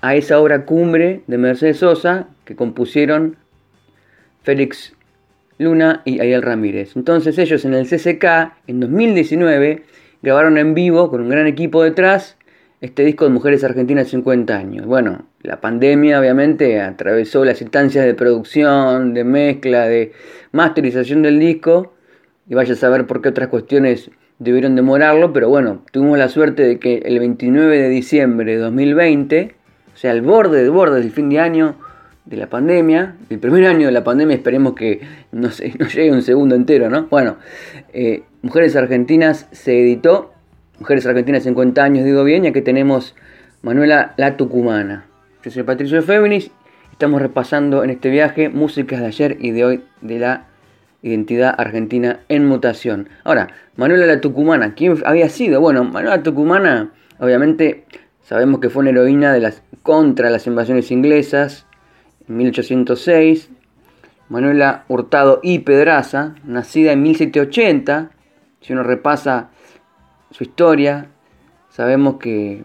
a 0.00 0.16
esa 0.16 0.40
obra 0.40 0.64
cumbre 0.64 1.20
de 1.26 1.38
Mercedes 1.38 1.76
Sosa 1.76 2.26
que 2.44 2.56
compusieron 2.56 3.36
Félix 4.42 4.94
Luna 5.58 6.02
y 6.06 6.20
Ariel 6.20 6.42
Ramírez. 6.42 6.96
Entonces 6.96 7.38
ellos 7.38 7.64
en 7.66 7.74
el 7.74 7.86
CCK, 7.86 8.24
en 8.66 8.80
2019, 8.80 9.82
grabaron 10.22 10.56
en 10.56 10.72
vivo 10.74 11.10
con 11.10 11.20
un 11.20 11.28
gran 11.28 11.46
equipo 11.46 11.82
detrás 11.82 12.38
este 12.80 13.04
disco 13.04 13.26
de 13.26 13.30
Mujeres 13.30 13.62
Argentinas 13.62 14.08
50 14.08 14.56
años. 14.56 14.86
Bueno, 14.86 15.26
la 15.42 15.60
pandemia 15.60 16.18
obviamente 16.18 16.80
atravesó 16.80 17.44
las 17.44 17.60
instancias 17.60 18.06
de 18.06 18.14
producción, 18.14 19.12
de 19.12 19.24
mezcla, 19.24 19.86
de 19.86 20.12
masterización 20.52 21.22
del 21.22 21.38
disco, 21.38 21.94
y 22.48 22.54
vaya 22.54 22.72
a 22.72 22.76
saber 22.76 23.06
por 23.06 23.20
qué 23.20 23.30
otras 23.30 23.48
cuestiones 23.48 24.10
debieron 24.38 24.74
demorarlo, 24.76 25.32
pero 25.32 25.48
bueno, 25.48 25.82
tuvimos 25.92 26.18
la 26.18 26.28
suerte 26.28 26.62
de 26.62 26.78
que 26.78 26.98
el 26.98 27.18
29 27.18 27.80
de 27.80 27.88
diciembre 27.88 28.52
de 28.52 28.58
2020, 28.58 29.54
o 29.94 29.96
sea, 29.96 30.10
al 30.10 30.22
borde 30.22 30.62
de 30.62 30.68
borde 30.68 31.00
del 31.00 31.10
fin 31.10 31.28
de 31.28 31.40
año, 31.40 31.76
de 32.26 32.36
la 32.36 32.48
pandemia, 32.48 33.14
el 33.30 33.38
primer 33.38 33.64
año 33.66 33.86
de 33.86 33.92
la 33.92 34.02
pandemia, 34.02 34.34
esperemos 34.34 34.74
que 34.74 35.00
no, 35.32 35.50
se, 35.50 35.72
no 35.78 35.86
llegue 35.86 36.12
un 36.12 36.22
segundo 36.22 36.54
entero, 36.54 36.90
¿no? 36.90 37.06
Bueno, 37.06 37.36
eh, 37.92 38.24
Mujeres 38.42 38.76
Argentinas 38.76 39.48
se 39.52 39.80
editó, 39.80 40.32
Mujeres 40.78 41.06
Argentinas 41.06 41.44
50 41.44 41.82
años, 41.82 42.04
digo 42.04 42.24
bien, 42.24 42.42
ya 42.42 42.52
que 42.52 42.62
tenemos 42.62 43.14
Manuela 43.62 44.12
La 44.16 44.36
Tucumana. 44.36 45.06
Yo 45.42 45.50
soy 45.50 45.62
Patricio 45.62 46.02
Féminis, 46.02 46.50
estamos 46.90 47.22
repasando 47.22 47.84
en 47.84 47.90
este 47.90 48.10
viaje 48.10 48.48
músicas 48.48 49.00
de 49.00 49.06
ayer 49.06 49.36
y 49.40 49.52
de 49.52 49.64
hoy 49.64 49.84
de 50.00 50.18
la 50.18 50.46
identidad 51.08 51.54
argentina 51.56 52.20
en 52.28 52.46
mutación. 52.46 53.08
Ahora, 53.24 53.48
Manuela 53.76 54.06
La 54.06 54.20
Tucumana, 54.20 54.74
¿quién 54.74 54.96
había 55.04 55.28
sido? 55.28 55.60
Bueno, 55.60 55.84
Manuela 55.84 56.16
La 56.16 56.22
Tucumana, 56.22 56.92
obviamente 57.18 57.84
sabemos 58.22 58.60
que 58.60 58.70
fue 58.70 58.80
una 58.80 58.90
heroína 58.90 59.32
de 59.32 59.40
las, 59.40 59.62
contra 59.82 60.30
las 60.30 60.46
invasiones 60.46 60.90
inglesas, 60.90 61.66
en 62.28 62.36
1806, 62.36 63.50
Manuela 64.28 64.84
Hurtado 64.88 65.40
y 65.42 65.60
Pedraza, 65.60 66.34
nacida 66.44 66.92
en 66.92 67.02
1780, 67.02 68.10
si 68.60 68.72
uno 68.72 68.82
repasa 68.82 69.50
su 70.32 70.42
historia, 70.42 71.06
sabemos 71.70 72.16
que 72.16 72.64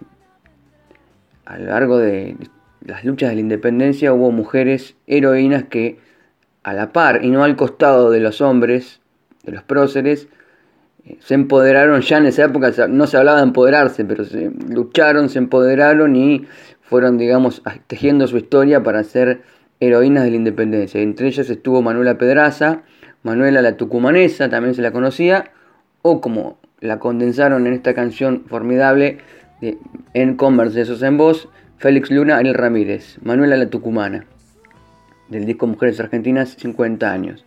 a 1.45 1.58
lo 1.60 1.65
largo 1.65 1.97
de 1.99 2.38
las 2.84 3.04
luchas 3.04 3.30
de 3.30 3.36
la 3.36 3.41
independencia 3.41 4.13
hubo 4.13 4.32
mujeres 4.32 4.95
heroínas 5.06 5.65
que 5.65 5.99
a 6.63 6.74
la 6.74 6.91
par 6.91 7.24
y 7.24 7.30
no 7.30 7.43
al 7.43 7.56
costado 7.56 8.12
de 8.12 8.19
los 8.19 8.41
hombres, 8.41 9.02
de 9.43 9.52
los 9.52 9.63
próceres, 9.63 10.28
eh, 11.06 11.17
se 11.19 11.34
empoderaron 11.34 12.02
ya 12.02 12.17
en 12.17 12.26
esa 12.26 12.45
época, 12.45 12.71
no 12.88 13.08
se 13.08 13.17
hablaba 13.17 13.39
de 13.39 13.43
empoderarse, 13.43 14.06
pero 14.06 14.26
se 14.26 14.52
lucharon, 14.69 15.30
se 15.30 15.39
empoderaron 15.39 16.15
y 16.15 16.45
fueron, 16.82 17.17
digamos, 17.17 17.62
tejiendo 17.88 18.28
su 18.28 18.38
historia 18.38 18.84
para 18.84 19.04
ser 19.04 19.41
heroínas 19.80 20.24
de 20.24 20.32
la 20.32 20.36
independencia. 20.36 21.02
Entre 21.02 21.28
ellas 21.28 21.50
estuvo 21.50 21.82
Manuela 21.82 22.17
Pedraza, 22.17 22.84
Manuela 23.24 23.62
la 23.62 23.78
Tucumanesa, 23.78 24.50
también 24.50 24.76
se 24.76 24.82
la 24.82 24.91
conocía, 24.91 25.52
o 26.02 26.21
como 26.21 26.60
la 26.80 27.00
condensaron 27.00 27.67
en 27.67 27.74
esta 27.74 27.93
canción 27.93 28.43
formidable 28.47 29.19
de, 29.62 29.78
en 30.13 30.36
Conversos 30.36 31.02
en 31.02 31.17
Voz, 31.17 31.47
Félix 31.78 32.12
Luna, 32.12 32.38
Ariel 32.38 32.56
Ramírez, 32.56 33.17
Manuela 33.24 33.58
la 33.58 33.69
Tucumana, 33.69 34.26
del 35.32 35.46
disco 35.46 35.65
Mujeres 35.65 36.00
Argentinas 36.00 36.56
50 36.60 37.12
años. 37.12 37.46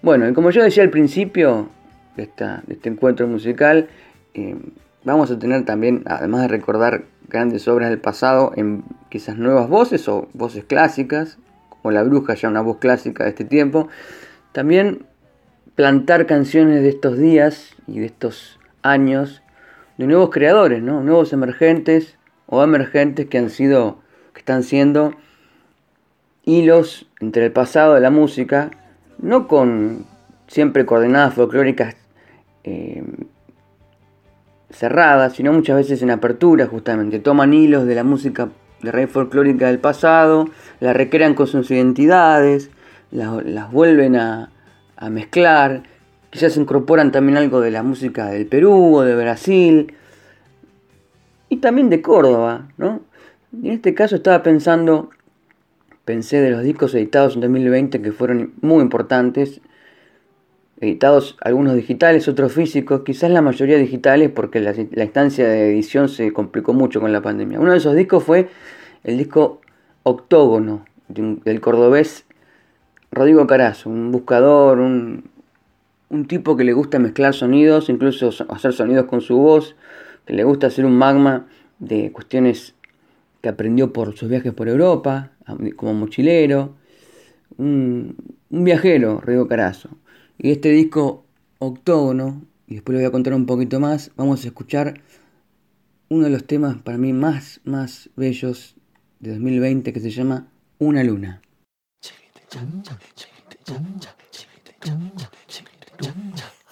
Bueno, 0.00 0.28
y 0.28 0.32
como 0.32 0.50
yo 0.50 0.62
decía 0.62 0.84
al 0.84 0.90
principio 0.90 1.68
de, 2.16 2.22
esta, 2.22 2.62
este 2.68 2.88
encuentro 2.88 3.26
musical, 3.26 3.88
eh, 4.34 4.56
vamos 5.04 5.30
a 5.30 5.38
tener 5.38 5.64
también, 5.64 6.02
además 6.06 6.42
de 6.42 6.48
recordar 6.48 7.04
grandes 7.28 7.66
obras 7.66 7.90
del 7.90 7.98
pasado 7.98 8.52
en 8.56 8.84
quizás 9.10 9.36
nuevas 9.36 9.68
voces 9.68 10.08
o 10.08 10.28
voces 10.32 10.64
clásicas, 10.64 11.38
como 11.68 11.90
La 11.90 12.04
Bruja, 12.04 12.34
ya 12.34 12.48
una 12.48 12.60
voz 12.60 12.78
clásica 12.78 13.24
de 13.24 13.30
este 13.30 13.44
tiempo. 13.44 13.88
También 14.52 15.04
plantar 15.74 16.26
canciones 16.26 16.82
de 16.82 16.88
estos 16.88 17.18
días 17.18 17.74
y 17.88 17.98
de 17.98 18.06
estos 18.06 18.60
años 18.82 19.42
de 19.98 20.06
nuevos 20.06 20.30
creadores, 20.30 20.80
¿no? 20.82 21.02
nuevos 21.02 21.32
emergentes 21.32 22.16
o 22.46 22.62
emergentes 22.62 23.26
que 23.26 23.38
han 23.38 23.50
sido, 23.50 23.98
que 24.32 24.40
están 24.40 24.62
siendo 24.62 25.14
hilos 26.46 27.06
entre 27.20 27.44
el 27.44 27.52
pasado 27.52 27.94
de 27.94 28.00
la 28.00 28.10
música, 28.10 28.70
no 29.18 29.46
con 29.48 30.06
siempre 30.46 30.86
coordenadas 30.86 31.34
folclóricas 31.34 31.96
eh, 32.64 33.04
cerradas, 34.70 35.34
sino 35.34 35.52
muchas 35.52 35.76
veces 35.76 36.00
en 36.02 36.10
apertura 36.10 36.66
justamente. 36.66 37.18
Toman 37.18 37.52
hilos 37.52 37.86
de 37.86 37.94
la 37.94 38.04
música 38.04 38.48
de 38.82 38.92
raíz 38.92 39.10
folclórica 39.10 39.66
del 39.66 39.78
pasado, 39.78 40.48
la 40.80 40.92
recrean 40.92 41.34
con 41.34 41.46
sus 41.46 41.70
identidades, 41.70 42.70
las, 43.10 43.70
vuelven 43.70 44.16
a, 44.16 44.50
mezclar, 45.10 45.82
quizás 46.30 46.56
incorporan 46.56 47.12
también 47.12 47.38
algo 47.38 47.60
de 47.60 47.70
la 47.70 47.82
música 47.82 48.26
del 48.26 48.46
Perú 48.46 48.96
o 48.96 49.02
de 49.02 49.16
Brasil, 49.16 49.94
y 51.48 51.56
también 51.58 51.90
de 51.90 52.02
Córdoba, 52.02 52.68
¿no? 52.76 53.00
En 53.52 53.70
este 53.70 53.94
caso 53.94 54.16
estaba 54.16 54.42
pensando, 54.42 55.10
pensé 56.06 56.40
de 56.40 56.50
los 56.50 56.62
discos 56.62 56.94
editados 56.94 57.34
en 57.34 57.42
2020 57.42 58.00
que 58.00 58.12
fueron 58.12 58.54
muy 58.62 58.80
importantes, 58.80 59.60
editados 60.80 61.36
algunos 61.42 61.74
digitales, 61.74 62.28
otros 62.28 62.52
físicos, 62.52 63.02
quizás 63.04 63.30
la 63.30 63.42
mayoría 63.42 63.76
digitales 63.76 64.30
porque 64.30 64.60
la, 64.60 64.72
instancia 64.72 65.46
de 65.48 65.72
edición 65.72 66.08
se 66.08 66.32
complicó 66.32 66.72
mucho 66.72 67.00
con 67.00 67.12
la 67.12 67.20
pandemia. 67.20 67.58
Uno 67.58 67.72
de 67.72 67.78
esos 67.78 67.94
discos 67.94 68.22
fue 68.22 68.48
el 69.02 69.18
disco 69.18 69.60
Octógono 70.04 70.86
del 71.08 71.60
cordobés 71.60 72.24
Rodrigo 73.10 73.46
Carazo, 73.46 73.90
un 73.90 74.12
buscador, 74.12 74.78
un, 74.78 75.24
un 76.08 76.26
tipo 76.28 76.56
que 76.56 76.62
le 76.62 76.72
gusta 76.72 77.00
mezclar 77.00 77.34
sonidos, 77.34 77.88
incluso 77.88 78.30
hacer 78.48 78.72
sonidos 78.72 79.06
con 79.06 79.20
su 79.22 79.38
voz, 79.38 79.74
que 80.24 80.34
le 80.34 80.44
gusta 80.44 80.68
hacer 80.68 80.84
un 80.84 80.96
magma 80.96 81.46
de 81.80 82.12
cuestiones 82.12 82.74
que 83.40 83.48
aprendió 83.48 83.92
por 83.92 84.16
sus 84.16 84.28
viajes 84.28 84.52
por 84.52 84.68
Europa, 84.68 85.32
como 85.76 85.94
mochilero, 85.94 86.76
un, 87.58 88.16
viajero, 88.50 89.20
Rodrigo 89.20 89.48
Carazo. 89.48 89.90
Y 90.38 90.50
este 90.50 90.70
disco 90.70 91.24
octógono, 91.58 92.42
y 92.66 92.74
después 92.74 92.94
le 92.94 93.02
voy 93.02 93.08
a 93.08 93.12
contar 93.12 93.34
un 93.34 93.46
poquito 93.46 93.80
más, 93.80 94.10
vamos 94.16 94.44
a 94.44 94.48
escuchar 94.48 95.00
uno 96.08 96.24
de 96.24 96.30
los 96.30 96.46
temas 96.46 96.76
para 96.82 96.98
mí 96.98 97.12
más, 97.12 97.60
más 97.64 98.10
bellos 98.16 98.76
de 99.20 99.30
2020 99.30 99.92
que 99.92 100.00
se 100.00 100.10
llama 100.10 100.48
Una 100.78 101.02
Luna. 101.02 101.42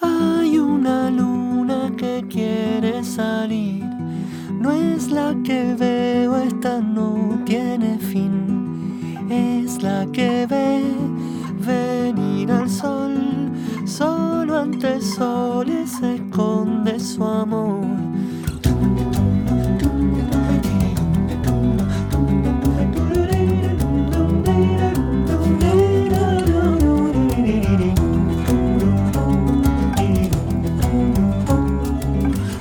Hay 0.01 0.57
una 0.57 1.09
luna 1.09 1.93
que 1.97 2.23
quiere 2.29 3.03
salir, 3.03 3.83
no 4.53 4.71
es 4.71 5.11
la 5.11 5.35
que 5.43 5.75
veo, 5.77 6.37
esta 6.37 6.79
no 6.79 7.43
tiene 7.45 7.97
fin, 7.99 8.64
es 9.29 9.81
la 9.81 10.05
que 10.13 10.45
ve 10.45 10.83
venir 11.59 12.51
al 12.51 12.69
sol, 12.69 13.51
solo 13.85 14.59
ante 14.59 15.01
soles 15.01 15.91
se 15.99 16.15
esconde 16.15 16.99
su 16.99 17.23
amor. 17.23 17.85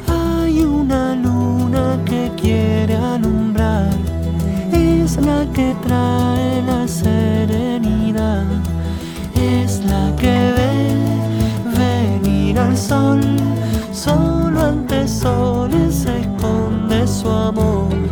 Hay 0.08 0.60
una 0.62 1.14
luna 1.14 1.98
que 2.06 2.30
quiere 2.40 2.96
alumbrar, 2.96 3.90
es 4.72 5.16
la 5.18 5.44
que 5.52 5.74
quiere. 5.82 5.83
sol, 12.88 13.20
solo 13.92 14.60
ante 14.60 15.08
soles 15.08 15.94
se 15.94 16.20
esconde 16.20 17.06
su 17.06 17.28
amor. 17.30 18.03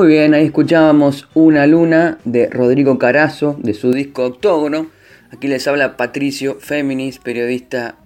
Muy 0.00 0.08
bien, 0.08 0.32
ahí 0.32 0.46
escuchábamos 0.46 1.28
Una 1.34 1.66
Luna 1.66 2.16
de 2.24 2.48
Rodrigo 2.48 2.98
Carazo, 2.98 3.58
de 3.58 3.74
su 3.74 3.92
disco 3.92 4.24
Octógono. 4.24 4.90
Aquí 5.30 5.46
les 5.46 5.68
habla 5.68 5.98
Patricio 5.98 6.58
Féminis, 6.58 7.18
periodista 7.18 7.96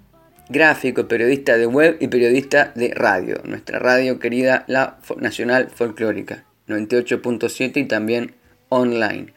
gráfico, 0.48 1.06
periodista 1.06 1.56
de 1.56 1.66
web 1.66 1.96
y 2.00 2.08
periodista 2.08 2.72
de 2.74 2.92
radio. 2.92 3.40
Nuestra 3.44 3.78
radio 3.78 4.18
querida, 4.18 4.64
la 4.66 4.98
Nacional 5.18 5.70
Folclórica, 5.72 6.42
98.7 6.66 7.76
y 7.76 7.84
también 7.84 8.34
online. 8.70 9.32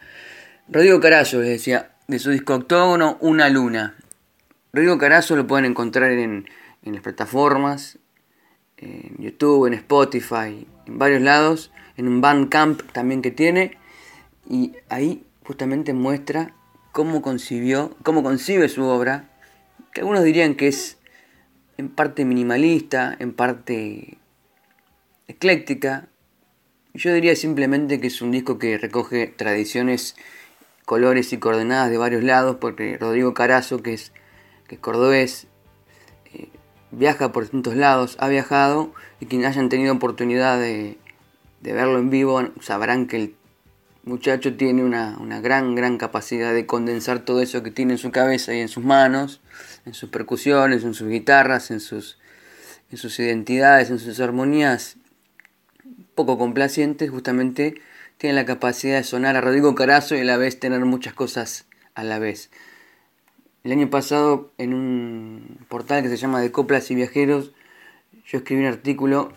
Rodrigo 0.67 0.99
Carazo, 0.99 1.39
les 1.41 1.49
decía, 1.49 1.91
de 2.07 2.17
su 2.17 2.31
disco 2.31 2.55
Octógono, 2.55 3.19
Una 3.21 3.49
Luna. 3.49 3.97
Rodrigo 4.73 4.97
Carazo 4.97 5.35
lo 5.35 5.45
pueden 5.45 5.65
encontrar 5.65 6.09
en, 6.09 6.49
en 6.81 6.93
las 6.95 7.03
plataformas, 7.03 7.99
en 8.77 9.15
YouTube, 9.19 9.67
en 9.67 9.75
Spotify, 9.75 10.65
en 10.87 10.97
varios 10.97 11.21
lados, 11.21 11.71
en 11.97 12.07
un 12.07 12.21
Bandcamp 12.21 12.81
también 12.93 13.21
que 13.21 13.31
tiene, 13.31 13.77
y 14.49 14.73
ahí 14.89 15.25
justamente 15.43 15.93
muestra 15.93 16.53
cómo 16.91 17.21
concibió, 17.21 17.95
cómo 18.03 18.23
concibe 18.23 18.69
su 18.69 18.85
obra, 18.85 19.29
que 19.93 20.01
algunos 20.01 20.23
dirían 20.23 20.55
que 20.55 20.67
es 20.67 20.97
en 21.77 21.89
parte 21.89 22.25
minimalista, 22.25 23.15
en 23.19 23.33
parte 23.33 24.17
ecléctica. 25.27 26.07
Yo 26.93 27.13
diría 27.13 27.35
simplemente 27.35 27.99
que 27.99 28.07
es 28.07 28.21
un 28.21 28.31
disco 28.31 28.57
que 28.57 28.77
recoge 28.77 29.27
tradiciones, 29.27 30.15
colores 30.85 31.33
y 31.33 31.37
coordenadas 31.37 31.89
de 31.89 31.97
varios 31.97 32.23
lados, 32.23 32.57
porque 32.59 32.97
Rodrigo 32.97 33.33
Carazo, 33.33 33.83
que 33.83 33.93
es, 33.93 34.11
que 34.67 34.75
es 34.75 34.81
cordobés, 34.81 35.47
eh, 36.33 36.49
viaja 36.91 37.31
por 37.31 37.43
distintos 37.43 37.75
lados, 37.75 38.17
ha 38.19 38.27
viajado, 38.27 38.93
y 39.19 39.25
quienes 39.25 39.47
hayan 39.47 39.69
tenido 39.69 39.93
oportunidad 39.93 40.59
de, 40.59 40.97
de 41.61 41.73
verlo 41.73 41.99
en 41.99 42.09
vivo 42.09 42.41
sabrán 42.61 43.07
que 43.07 43.17
el 43.17 43.35
muchacho 44.03 44.55
tiene 44.55 44.83
una, 44.83 45.17
una 45.19 45.41
gran, 45.41 45.75
gran 45.75 45.97
capacidad 45.97 46.53
de 46.53 46.65
condensar 46.65 47.19
todo 47.19 47.41
eso 47.41 47.63
que 47.63 47.71
tiene 47.71 47.93
en 47.93 47.97
su 47.97 48.11
cabeza 48.11 48.53
y 48.53 48.59
en 48.59 48.69
sus 48.69 48.83
manos, 48.83 49.41
en 49.85 49.93
sus 49.93 50.09
percusiones, 50.09 50.83
en 50.83 50.93
sus 50.93 51.09
guitarras, 51.09 51.71
en 51.71 51.79
sus, 51.79 52.17
en 52.91 52.97
sus 52.97 53.19
identidades, 53.19 53.89
en 53.89 53.99
sus 53.99 54.19
armonías 54.19 54.97
poco 56.15 56.37
complacientes, 56.37 57.09
justamente 57.09 57.75
tiene 58.17 58.35
la 58.35 58.45
capacidad 58.45 58.97
de 58.97 59.03
sonar 59.03 59.35
a 59.35 59.41
Rodrigo 59.41 59.75
Carazo 59.75 60.15
y 60.15 60.21
a 60.21 60.23
la 60.23 60.37
vez 60.37 60.59
tener 60.59 60.83
muchas 60.85 61.13
cosas 61.13 61.65
a 61.93 62.03
la 62.03 62.17
vez. 62.17 62.49
El 63.63 63.71
año 63.71 63.89
pasado 63.89 64.51
en 64.57 64.73
un 64.73 65.59
portal 65.67 66.01
que 66.01 66.09
se 66.09 66.17
llama 66.17 66.41
De 66.41 66.51
Coplas 66.51 66.89
y 66.89 66.95
Viajeros, 66.95 67.51
yo 68.25 68.39
escribí 68.39 68.61
un 68.61 68.67
artículo 68.67 69.33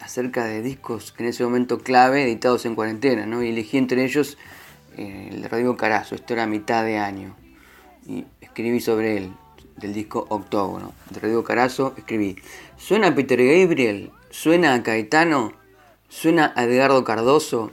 acerca 0.00 0.44
de 0.44 0.62
discos 0.62 1.12
que 1.12 1.22
en 1.22 1.30
ese 1.30 1.44
momento 1.44 1.78
clave 1.78 2.22
editados 2.22 2.66
en 2.66 2.74
cuarentena, 2.74 3.26
¿no? 3.26 3.42
Y 3.42 3.50
elegí 3.50 3.78
entre 3.78 4.04
ellos 4.04 4.38
eh, 4.96 5.30
el 5.32 5.42
de 5.42 5.48
Rodrigo 5.48 5.76
Carazo, 5.76 6.14
esto 6.14 6.34
era 6.34 6.44
a 6.44 6.46
mitad 6.46 6.84
de 6.84 6.98
año. 6.98 7.36
Y 8.06 8.24
escribí 8.40 8.80
sobre 8.80 9.16
él, 9.16 9.32
del 9.76 9.92
disco 9.92 10.26
Octógono. 10.28 10.92
De 11.10 11.20
Rodrigo 11.20 11.44
Carazo 11.44 11.94
escribí, 11.96 12.36
¿suena 12.76 13.08
a 13.08 13.14
Peter 13.14 13.38
Gabriel? 13.38 14.10
¿Suena 14.30 14.74
a 14.74 14.82
Caetano? 14.82 15.52
¿Suena 16.08 16.52
a 16.56 16.64
Edgardo 16.64 17.04
Cardoso? 17.04 17.70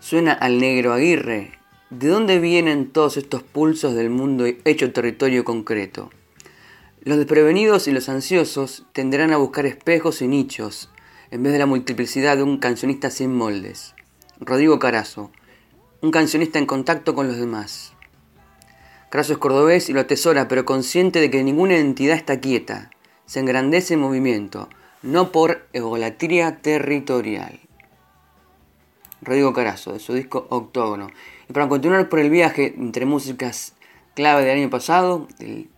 ¿Suena 0.00 0.32
al 0.32 0.58
Negro 0.58 0.92
Aguirre? 0.92 1.52
¿De 1.90 2.08
dónde 2.08 2.38
vienen 2.38 2.90
todos 2.90 3.16
estos 3.16 3.42
pulsos 3.42 3.94
del 3.94 4.10
mundo 4.10 4.44
hecho 4.64 4.92
territorio 4.92 5.44
concreto? 5.44 6.10
Los 7.02 7.18
desprevenidos 7.18 7.86
y 7.86 7.92
los 7.92 8.08
ansiosos 8.08 8.84
tenderán 8.92 9.32
a 9.32 9.36
buscar 9.36 9.66
espejos 9.66 10.22
y 10.22 10.26
nichos, 10.26 10.90
en 11.30 11.42
vez 11.42 11.52
de 11.52 11.58
la 11.58 11.66
multiplicidad 11.66 12.36
de 12.36 12.42
un 12.42 12.58
cancionista 12.58 13.10
sin 13.10 13.34
moldes. 13.34 13.94
Rodrigo 14.40 14.78
Carazo, 14.78 15.30
un 16.00 16.10
cancionista 16.10 16.58
en 16.58 16.66
contacto 16.66 17.14
con 17.14 17.26
los 17.28 17.38
demás. 17.38 17.92
Carazo 19.10 19.32
es 19.32 19.38
cordobés 19.38 19.88
y 19.88 19.92
lo 19.92 20.00
atesora, 20.00 20.48
pero 20.48 20.64
consciente 20.64 21.20
de 21.20 21.30
que 21.30 21.42
ninguna 21.42 21.76
entidad 21.76 22.16
está 22.16 22.40
quieta, 22.40 22.90
se 23.24 23.40
engrandece 23.40 23.94
en 23.94 24.00
movimiento, 24.00 24.68
no 25.02 25.32
por 25.32 25.66
egolatría 25.72 26.58
territorial. 26.58 27.60
Rodrigo 29.22 29.52
Carazo, 29.52 29.92
de 29.92 30.00
su 30.00 30.14
disco 30.14 30.46
Octógono. 30.50 31.08
Y 31.48 31.52
para 31.52 31.68
continuar 31.68 32.08
por 32.08 32.18
el 32.18 32.30
viaje 32.30 32.74
entre 32.76 33.06
músicas 33.06 33.74
clave 34.14 34.44
del 34.44 34.58
año 34.58 34.70
pasado, 34.70 35.28
del 35.38 35.68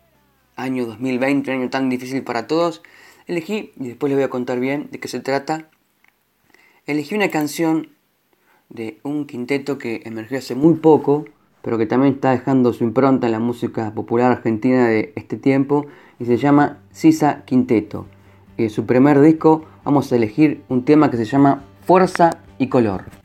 año 0.56 0.86
2020, 0.86 1.50
un 1.50 1.60
año 1.62 1.70
tan 1.70 1.88
difícil 1.88 2.22
para 2.22 2.46
todos, 2.46 2.82
elegí, 3.28 3.72
y 3.78 3.88
después 3.88 4.10
les 4.10 4.16
voy 4.16 4.24
a 4.24 4.30
contar 4.30 4.58
bien 4.58 4.88
de 4.90 4.98
qué 4.98 5.06
se 5.06 5.20
trata, 5.20 5.68
elegí 6.86 7.14
una 7.14 7.28
canción 7.28 7.90
de 8.70 8.98
un 9.02 9.26
quinteto 9.26 9.78
que 9.78 10.02
emergió 10.04 10.38
hace 10.38 10.54
muy 10.54 10.74
poco, 10.74 11.26
pero 11.62 11.78
que 11.78 11.86
también 11.86 12.14
está 12.14 12.30
dejando 12.30 12.72
su 12.72 12.84
impronta 12.84 13.26
en 13.26 13.32
la 13.32 13.38
música 13.38 13.92
popular 13.94 14.32
argentina 14.32 14.88
de 14.88 15.12
este 15.14 15.36
tiempo, 15.36 15.86
y 16.18 16.24
se 16.24 16.36
llama 16.36 16.78
Sisa 16.90 17.44
Quinteto. 17.44 18.06
Y 18.56 18.64
de 18.64 18.70
su 18.70 18.86
primer 18.86 19.20
disco 19.20 19.64
vamos 19.84 20.10
a 20.10 20.16
elegir 20.16 20.62
un 20.68 20.84
tema 20.84 21.10
que 21.10 21.16
se 21.16 21.24
llama 21.24 21.62
Fuerza 21.86 22.42
y 22.58 22.68
Color. 22.68 23.17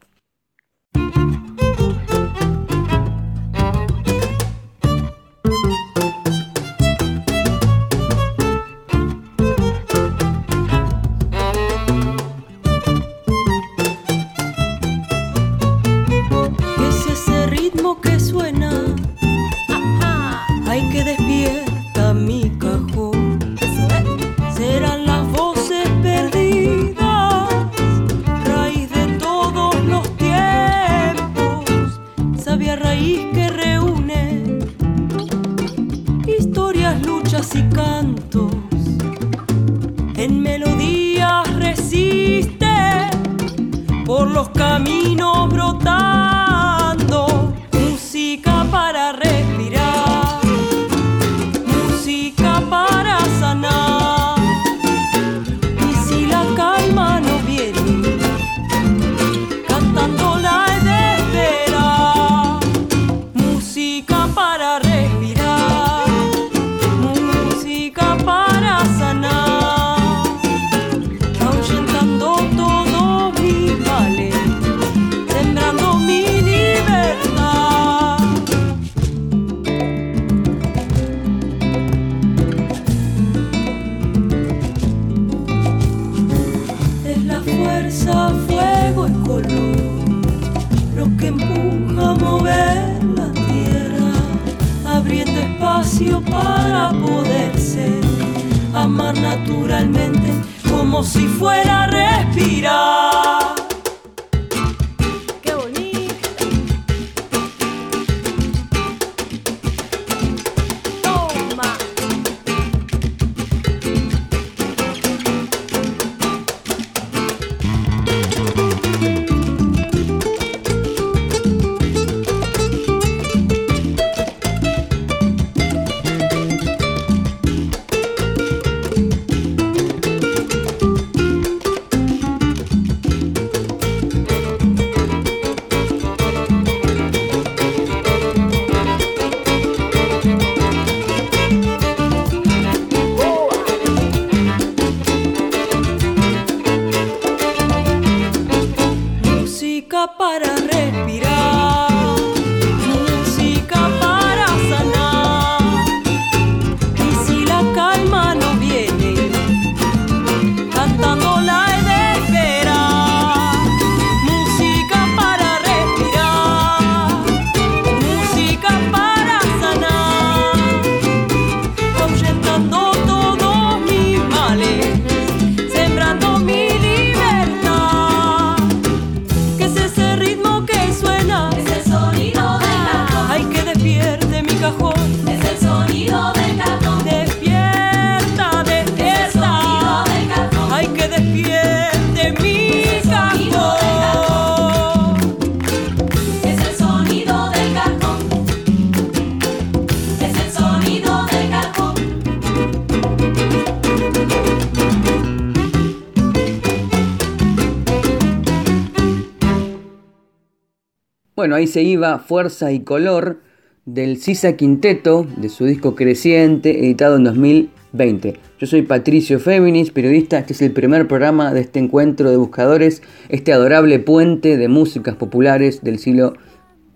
Ahí 211.54 211.68
se 211.68 211.84
iba 211.84 212.20
Fuerza 212.20 212.72
y 212.72 212.80
Color 212.80 213.40
del 213.86 214.18
Sisa 214.18 214.54
Quinteto, 214.54 215.28
de 215.38 215.50
su 215.50 215.66
disco 215.66 215.94
Creciente, 215.94 216.80
editado 216.86 217.18
en 217.18 217.26
2020. 217.26 218.40
Yo 218.60 218.68
soy 218.68 218.82
Patricio 218.82 219.40
Féminis, 219.40 219.92
periodista. 219.92 220.40
Este 220.40 220.54
es 220.54 220.62
el 220.62 220.72
primer 220.72 221.08
programa 221.08 221.54
de 221.54 221.62
este 221.62 221.80
encuentro 221.80 222.32
de 222.32 222.38
buscadores, 222.38 223.04
este 223.30 223.54
adorable 223.54 224.00
puente 224.00 224.58
de 224.58 224.68
músicas 224.68 225.16
populares 225.16 225.84
del 225.84 226.00
siglo 226.00 226.34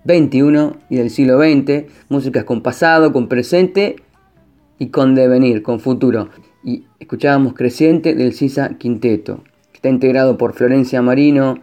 XXI 0.06 0.72
y 0.90 0.96
del 0.96 1.10
siglo 1.10 1.40
XX. 1.40 1.92
Músicas 2.10 2.44
con 2.44 2.62
pasado, 2.62 3.14
con 3.14 3.28
presente 3.28 3.98
y 4.80 4.88
con 4.88 5.14
devenir, 5.14 5.62
con 5.62 5.80
futuro. 5.80 6.30
Y 6.64 6.86
escuchábamos 7.00 7.54
Creciente 7.54 8.16
del 8.16 8.34
Sisa 8.34 8.78
Quinteto, 8.78 9.44
que 9.72 9.78
está 9.78 9.90
integrado 9.90 10.38
por 10.38 10.54
Florencia 10.54 11.02
Marino 11.02 11.60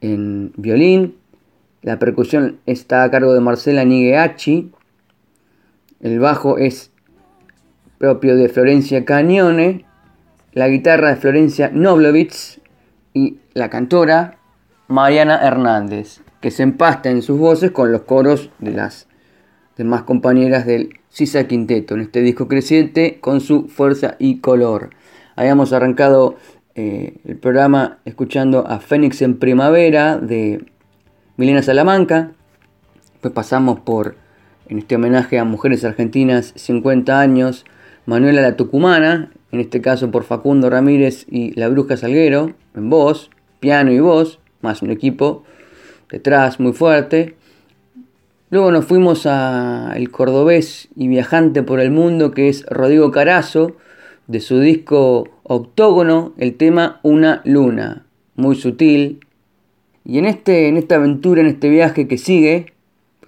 en 0.00 0.52
violín, 0.56 1.17
la 1.88 1.98
percusión 1.98 2.58
está 2.66 3.02
a 3.02 3.10
cargo 3.10 3.32
de 3.32 3.40
Marcela 3.40 3.82
Nigheachi. 3.82 4.70
El 6.00 6.20
bajo 6.20 6.58
es 6.58 6.90
propio 7.96 8.36
de 8.36 8.50
Florencia 8.50 9.06
Cañone. 9.06 9.86
La 10.52 10.68
guitarra 10.68 11.08
de 11.08 11.16
Florencia 11.16 11.70
Noblovitz. 11.72 12.60
Y 13.14 13.38
la 13.54 13.70
cantora 13.70 14.36
Mariana 14.88 15.40
Hernández, 15.42 16.20
que 16.42 16.50
se 16.50 16.62
empasta 16.62 17.08
en 17.08 17.22
sus 17.22 17.38
voces 17.38 17.70
con 17.70 17.90
los 17.90 18.02
coros 18.02 18.50
de 18.58 18.72
las 18.72 19.08
demás 19.78 20.02
compañeras 20.02 20.66
del 20.66 20.90
Sisa 21.08 21.48
Quinteto 21.48 21.94
en 21.94 22.02
este 22.02 22.20
disco 22.20 22.48
creciente 22.48 23.16
con 23.18 23.40
su 23.40 23.66
fuerza 23.66 24.16
y 24.18 24.40
color. 24.40 24.90
Habíamos 25.36 25.72
arrancado 25.72 26.36
eh, 26.74 27.14
el 27.24 27.38
programa 27.38 27.96
escuchando 28.04 28.66
a 28.66 28.78
Fénix 28.78 29.22
en 29.22 29.38
Primavera 29.38 30.18
de 30.18 30.66
Milena 31.38 31.62
Salamanca. 31.62 32.32
Después 33.12 33.32
pasamos 33.32 33.78
por, 33.78 34.16
en 34.68 34.80
este 34.80 34.96
homenaje 34.96 35.38
a 35.38 35.44
mujeres 35.44 35.84
argentinas, 35.84 36.52
50 36.56 37.20
años, 37.20 37.64
Manuela 38.06 38.42
la 38.42 38.56
Tucumana, 38.56 39.30
en 39.52 39.60
este 39.60 39.80
caso 39.80 40.10
por 40.10 40.24
Facundo 40.24 40.68
Ramírez 40.68 41.26
y 41.30 41.52
La 41.58 41.68
Bruja 41.68 41.96
Salguero, 41.96 42.54
en 42.74 42.90
voz, 42.90 43.30
piano 43.60 43.92
y 43.92 44.00
voz, 44.00 44.40
más 44.62 44.82
un 44.82 44.90
equipo 44.90 45.44
detrás 46.10 46.58
muy 46.58 46.72
fuerte. 46.72 47.36
Luego 48.50 48.72
nos 48.72 48.86
fuimos 48.86 49.24
a 49.26 49.92
el 49.94 50.10
cordobés 50.10 50.88
y 50.96 51.06
viajante 51.06 51.62
por 51.62 51.78
el 51.78 51.92
mundo 51.92 52.32
que 52.32 52.48
es 52.48 52.66
Rodrigo 52.66 53.12
Carazo, 53.12 53.76
de 54.26 54.40
su 54.40 54.58
disco 54.58 55.28
Octógono, 55.44 56.34
el 56.36 56.56
tema 56.56 56.98
Una 57.04 57.42
Luna, 57.44 58.06
muy 58.34 58.56
sutil, 58.56 59.20
y 60.08 60.16
en, 60.16 60.24
este, 60.24 60.68
en 60.68 60.78
esta 60.78 60.94
aventura, 60.94 61.42
en 61.42 61.48
este 61.48 61.68
viaje 61.68 62.08
que 62.08 62.16
sigue, 62.16 62.72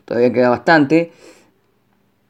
todavía 0.06 0.32
queda 0.32 0.48
bastante, 0.48 1.12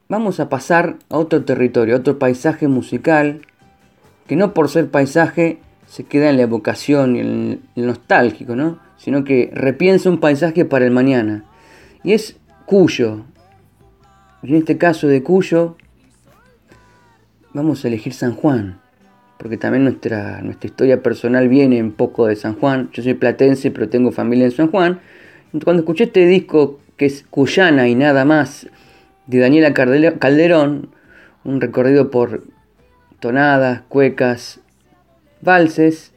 vamos 0.09 0.41
a 0.41 0.49
pasar 0.49 0.97
a 1.09 1.19
otro 1.19 1.45
territorio, 1.45 1.95
a 1.95 1.99
otro 2.01 2.19
paisaje 2.19 2.67
musical, 2.67 3.43
que 4.27 4.35
no 4.35 4.53
por 4.53 4.69
ser 4.69 4.91
paisaje 4.91 5.61
se 5.87 6.03
queda 6.03 6.31
en 6.31 6.37
la 6.37 6.43
evocación 6.43 7.15
y 7.15 7.21
en 7.21 7.61
el 7.77 7.87
nostálgico, 7.87 8.57
¿no? 8.57 8.81
sino 8.97 9.23
que 9.23 9.53
repiensa 9.55 10.11
un 10.11 10.19
paisaje 10.19 10.65
para 10.65 10.85
el 10.85 10.91
mañana. 10.91 11.45
Y 12.03 12.13
es 12.13 12.37
Cuyo. 12.67 13.21
Y 14.43 14.49
en 14.51 14.57
este 14.57 14.79
caso 14.79 15.07
de 15.07 15.23
Cuyo, 15.23 15.77
vamos 17.55 17.85
a 17.85 17.89
elegir 17.89 18.15
San 18.15 18.35
Juan 18.35 18.80
porque 19.41 19.57
también 19.57 19.85
nuestra, 19.85 20.43
nuestra 20.43 20.69
historia 20.69 21.03
personal 21.03 21.49
viene 21.49 21.83
un 21.83 21.93
poco 21.93 22.27
de 22.27 22.37
San 22.37 22.57
Juan. 22.57 22.91
Yo 22.93 23.03
soy 23.03 23.15
platense, 23.15 23.71
pero 23.71 23.89
tengo 23.89 24.13
familia 24.13 24.45
en 24.45 24.51
San 24.51 24.71
Juan. 24.71 25.01
Cuando 25.65 25.81
escuché 25.81 26.05
este 26.05 26.27
disco, 26.27 26.79
que 26.99 27.07
es 27.07 27.25
Cuyana 27.31 27.89
y 27.89 27.95
nada 27.95 28.27
más, 28.27 28.69
de 29.27 29.39
Daniela 29.39 29.73
Calderón, 29.73 30.91
un 31.45 31.61
recorrido 31.63 32.11
por 32.11 32.45
tonadas, 33.19 33.81
cuecas, 33.89 34.61
valses, 35.41 36.13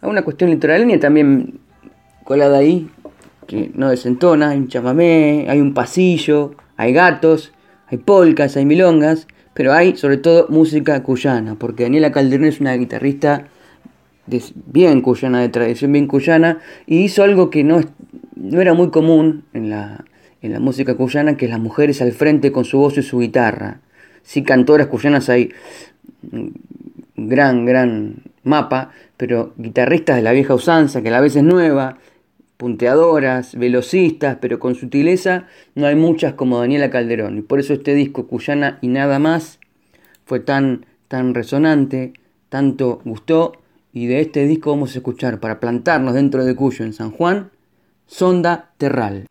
a 0.00 0.08
una 0.08 0.22
cuestión 0.22 0.48
litoraleña 0.48 0.98
también 0.98 1.60
colada 2.24 2.56
ahí, 2.56 2.88
que 3.46 3.70
no 3.74 3.90
desentona, 3.90 4.50
hay 4.50 4.58
un 4.58 4.68
chamamé, 4.68 5.46
hay 5.46 5.60
un 5.60 5.74
pasillo, 5.74 6.54
hay 6.78 6.94
gatos, 6.94 7.52
hay 7.88 7.98
polcas, 7.98 8.56
hay 8.56 8.64
milongas, 8.64 9.26
pero 9.58 9.72
hay 9.72 9.96
sobre 9.96 10.18
todo 10.18 10.46
música 10.50 11.02
cuyana, 11.02 11.56
porque 11.56 11.82
Daniela 11.82 12.12
Calderón 12.12 12.46
es 12.46 12.60
una 12.60 12.74
guitarrista 12.74 13.48
bien 14.54 15.00
cuyana, 15.00 15.40
de 15.40 15.48
tradición 15.48 15.90
bien 15.90 16.06
cuyana, 16.06 16.60
y 16.86 16.98
hizo 16.98 17.24
algo 17.24 17.50
que 17.50 17.64
no, 17.64 17.80
no 18.36 18.60
era 18.60 18.72
muy 18.74 18.90
común 18.90 19.46
en 19.54 19.68
la, 19.68 20.04
en 20.42 20.52
la 20.52 20.60
música 20.60 20.94
cuyana, 20.94 21.36
que 21.36 21.46
es 21.46 21.50
las 21.50 21.58
mujeres 21.58 22.00
al 22.00 22.12
frente 22.12 22.52
con 22.52 22.64
su 22.64 22.78
voz 22.78 22.98
y 22.98 23.02
su 23.02 23.18
guitarra. 23.18 23.80
Sí, 24.22 24.44
cantoras 24.44 24.86
cuyanas 24.86 25.28
hay 25.28 25.50
gran, 27.16 27.66
gran 27.66 28.14
mapa, 28.44 28.92
pero 29.16 29.54
guitarristas 29.56 30.14
de 30.14 30.22
la 30.22 30.30
vieja 30.30 30.54
usanza, 30.54 31.02
que 31.02 31.08
a 31.08 31.10
la 31.10 31.20
vez 31.20 31.34
es 31.34 31.42
nueva, 31.42 31.98
punteadoras, 32.58 33.54
velocistas, 33.54 34.36
pero 34.40 34.58
con 34.58 34.74
sutileza, 34.74 35.46
no 35.74 35.86
hay 35.86 35.94
muchas 35.94 36.34
como 36.34 36.58
Daniela 36.58 36.90
Calderón. 36.90 37.38
Y 37.38 37.42
por 37.42 37.60
eso 37.60 37.72
este 37.72 37.94
disco, 37.94 38.26
Cuyana 38.26 38.78
y 38.82 38.88
nada 38.88 39.18
más, 39.18 39.60
fue 40.26 40.40
tan, 40.40 40.84
tan 41.06 41.34
resonante, 41.34 42.12
tanto 42.50 43.00
gustó. 43.04 43.52
Y 43.94 44.06
de 44.06 44.20
este 44.20 44.44
disco 44.44 44.70
vamos 44.70 44.94
a 44.94 44.98
escuchar, 44.98 45.40
para 45.40 45.60
plantarnos 45.60 46.12
dentro 46.12 46.44
de 46.44 46.54
Cuyo 46.54 46.84
en 46.84 46.92
San 46.92 47.12
Juan, 47.12 47.50
Sonda 48.06 48.72
Terral. 48.76 49.26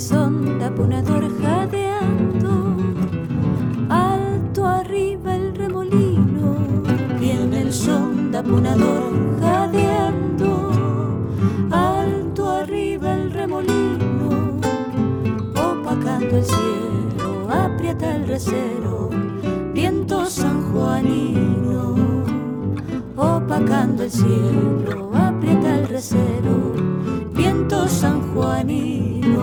Taponador 0.00 1.28
jadeando, 1.42 2.74
alto 3.90 4.66
arriba 4.66 5.36
el 5.36 5.54
remolino, 5.54 6.56
en 7.20 7.52
el 7.52 7.70
son 7.70 8.30
taponador 8.30 9.12
jadeando, 9.42 10.70
alto 11.70 12.50
arriba 12.50 13.12
el 13.12 13.30
remolino, 13.30 14.58
opacando 15.54 16.38
el 16.38 16.44
cielo, 16.44 17.50
aprieta 17.50 18.16
el 18.16 18.26
recero, 18.26 19.10
viento 19.74 20.24
sanjuanino, 20.24 21.94
opacando 23.18 24.04
el 24.04 24.10
cielo, 24.10 25.09
aprieta 25.50 25.78
el 25.78 25.88
recero, 25.88 26.74
viento 27.32 27.88
sanjuanino, 27.88 29.42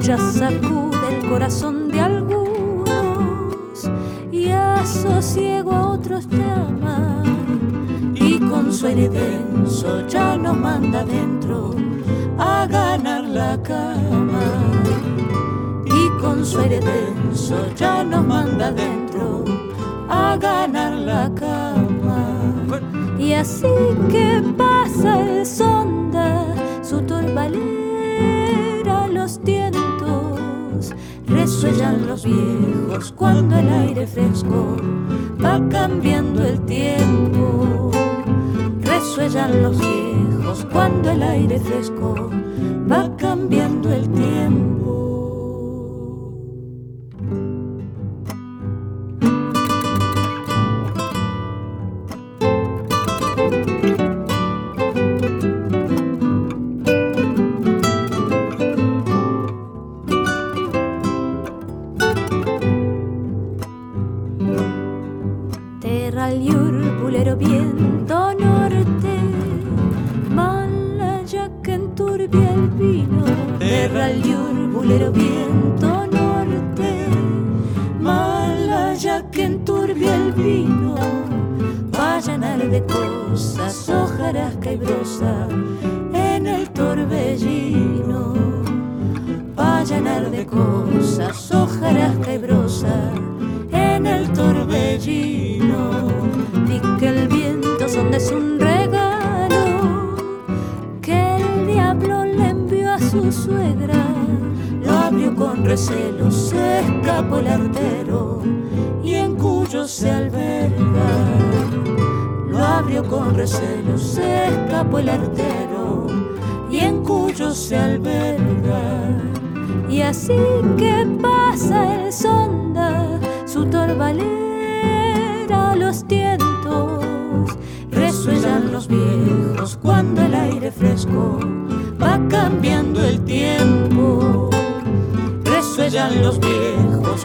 ya 0.00 0.18
sacude 0.18 1.16
el 1.16 1.28
corazón 1.28 1.88
de 1.88 2.00
algunos 2.00 3.30
y 4.30 4.50
asosiego 4.50 5.72
a 5.72 5.92
otros 5.92 6.28
llama 6.28 7.22
y 8.14 8.38
con 8.38 8.72
su 8.72 8.86
aire 8.86 9.08
denso 9.08 10.06
ya 10.08 10.36
nos 10.36 10.56
manda 10.56 11.04
dentro 11.04 11.74
a 12.38 12.66
ganar 12.66 13.24
la 13.24 13.62
cama. 13.62 14.42
Y 15.86 16.20
con 16.20 16.44
su 16.44 16.60
aire 16.60 16.80
denso 16.80 17.56
ya 17.76 18.02
nos 18.02 18.26
manda 18.26 18.72
dentro 18.72 19.44
a 20.08 20.36
ganar 20.36 20.92
la 20.92 21.32
cama 21.34 21.71
y 23.22 23.34
así 23.34 23.68
que 24.10 24.42
pasa 24.56 25.20
el 25.20 25.46
sonda 25.46 26.44
su 26.82 27.00
torbalera 27.02 27.62
los 29.06 29.40
tientos 29.42 30.92
resuellan 31.28 32.08
los 32.08 32.24
viejos 32.24 33.12
cuando 33.12 33.58
el 33.58 33.68
aire 33.68 34.06
fresco 34.08 34.76
va 35.44 35.60
cambiando 35.68 36.44
el 36.44 36.60
tiempo. 36.62 37.90
Resuellan 38.82 39.62
los 39.62 39.78
viejos 39.78 40.66
cuando 40.72 41.10
el 41.10 41.22
aire 41.22 41.58
fresco 41.60 42.30
va 42.90 43.08
cambiando 43.16 43.92
el 43.92 44.08
tiempo 44.10 44.71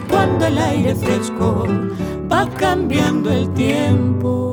cuando 0.08 0.46
el 0.46 0.58
aire 0.58 0.94
fresco 0.94 1.66
va 2.30 2.48
cambiando 2.56 3.30
el 3.30 3.52
tiempo. 3.54 4.48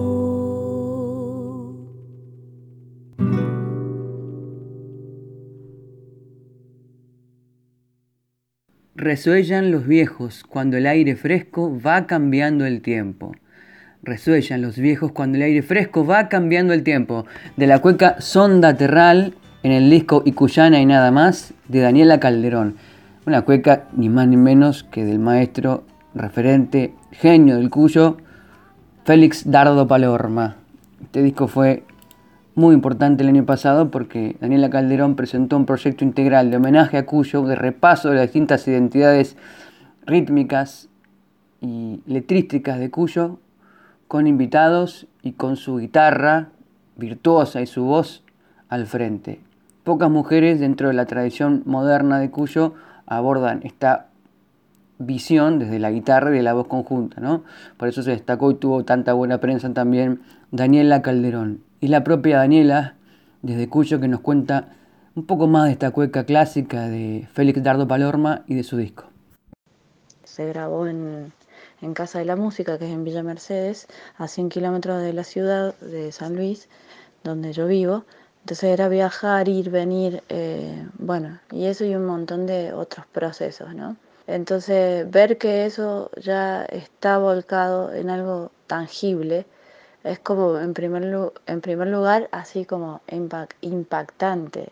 Resuellan 8.95 9.72
los 9.72 9.86
viejos 9.86 10.43
cuando 10.47 10.78
el 10.78 10.88
aire 10.88 11.16
fresco 11.16 11.80
va 11.80 12.08
cambiando 12.08 12.66
el 12.66 12.82
tiempo. 12.82 13.36
Resuellan 14.01 14.62
los 14.62 14.78
viejos 14.78 15.12
cuando 15.12 15.38
el 15.38 15.43
aire 15.43 15.62
fresco 15.62 16.06
va 16.06 16.30
cambiando 16.30 16.74
el 16.74 16.84
tiempo. 16.84 17.26
De 17.58 17.68
la 17.68 17.80
cueca 17.80 18.22
Sonda 18.22 18.78
Terral 18.78 19.34
en 19.64 19.72
el 19.72 19.89
disco 19.89 20.24
Icuyana 20.26 20.80
y 20.80 20.86
nada 20.86 21.12
más 21.12 21.53
de 21.68 21.82
Daniela 21.82 22.20
Calderón. 22.20 22.78
Una 23.28 23.42
cueca 23.42 23.88
ni 23.94 24.08
más 24.08 24.28
ni 24.28 24.38
menos 24.38 24.84
que 24.84 25.04
del 25.04 25.18
maestro 25.18 25.84
referente, 26.14 26.94
genio 27.10 27.56
del 27.56 27.72
Cuyo, 27.72 28.18
Félix 29.04 29.50
Dardo 29.50 29.88
Palorma. 29.88 30.58
Este 31.02 31.24
disco 31.24 31.48
fue 31.48 31.84
muy 32.54 32.76
importante 32.76 33.24
el 33.24 33.30
año 33.30 33.44
pasado 33.44 33.90
porque 33.90 34.38
Daniela 34.40 34.70
Calderón 34.70 35.16
presentó 35.16 35.58
un 35.58 35.66
proyecto 35.66 36.04
integral 36.04 36.52
de 36.52 36.58
homenaje 36.58 36.98
a 36.98 37.08
Cuyo, 37.08 37.42
de 37.42 37.56
repaso 37.56 38.10
de 38.10 38.18
las 38.18 38.26
distintas 38.26 38.68
identidades 38.68 39.38
rítmicas 40.06 40.88
y 41.62 42.02
letrísticas 42.06 42.78
de 42.78 42.92
Cuyo, 42.92 43.40
con 44.08 44.28
invitados 44.28 45.08
y 45.24 45.32
con 45.32 45.56
su 45.56 45.78
guitarra 45.78 46.50
virtuosa 46.96 47.60
y 47.60 47.66
su 47.66 47.86
voz 47.86 48.24
al 48.70 48.86
frente. 48.86 49.40
Pocas 49.84 50.12
mujeres 50.12 50.60
dentro 50.60 50.90
de 50.90 50.94
la 50.94 51.08
tradición 51.08 51.64
moderna 51.66 52.20
de 52.20 52.30
Cuyo 52.30 52.76
abordan 53.08 53.62
esta 53.64 54.08
visión 54.97 55.60
desde 55.60 55.80
la 55.80 55.91
guitarra 55.91 56.32
y 56.32 56.38
de 56.38 56.43
la 56.43 56.53
voz 56.53 56.68
conjunta, 56.68 57.20
¿no? 57.20 57.43
Por 57.78 57.88
eso 57.88 58.01
se 58.01 58.12
destacó 58.12 58.51
y 58.51 58.56
tuvo 58.56 58.86
tanta 58.86 59.14
buena 59.14 59.39
prensa 59.39 59.74
también 59.74 60.22
Daniela 60.51 61.01
Calderón. 61.01 61.62
Y 61.82 61.89
la 61.89 62.03
propia 62.03 62.38
Daniela, 62.38 62.95
desde 63.41 63.68
Cuyo, 63.68 63.99
que 63.99 64.08
nos 64.08 64.22
cuenta 64.22 64.70
un 65.16 65.26
poco 65.26 65.47
más 65.47 65.66
de 65.66 65.72
esta 65.72 65.91
cueca 65.91 66.26
clásica 66.26 66.88
de 66.88 67.28
Félix 67.34 67.62
Dardo 67.64 67.88
Palorma 67.88 68.43
y 68.47 68.56
de 68.56 68.64
su 68.64 68.78
disco. 68.78 69.06
Se 70.24 70.45
grabó 70.47 70.88
en, 70.88 71.32
en 71.82 71.93
Casa 71.93 72.20
de 72.20 72.26
la 72.26 72.36
Música, 72.36 72.78
que 72.78 72.86
es 72.86 72.91
en 72.91 73.03
Villa 73.03 73.24
Mercedes, 73.24 73.88
a 74.18 74.28
100 74.28 74.49
kilómetros 74.49 75.01
de 75.01 75.14
la 75.14 75.24
ciudad 75.24 75.76
de 75.80 76.12
San 76.12 76.36
Luis, 76.36 76.68
donde 77.24 77.53
yo 77.53 77.68
vivo. 77.68 78.06
Entonces 78.46 78.70
era 78.70 78.89
viajar, 78.89 79.48
ir, 79.48 79.72
venir, 79.72 80.22
eh, 80.30 80.88
bueno, 81.00 81.39
y 81.52 81.66
eso 81.66 81.84
y 81.84 81.96
un 81.96 82.06
montón 82.06 82.46
de 82.46 82.74
otros 82.74 83.08
procesos, 83.08 83.74
¿no? 83.74 83.98
Entonces 84.28 85.10
ver 85.10 85.39
que 85.39 85.66
eso 85.66 86.12
ya 86.22 86.64
está 86.66 87.18
volcado 87.18 87.91
en 87.91 88.12
algo 88.12 88.52
tangible 88.68 89.48
es 90.04 90.20
como 90.20 90.60
en 90.60 90.76
primer, 90.76 91.32
en 91.48 91.62
primer 91.62 91.88
lugar 91.88 92.30
así 92.32 92.66
como 92.66 93.02
impactante, 93.62 94.70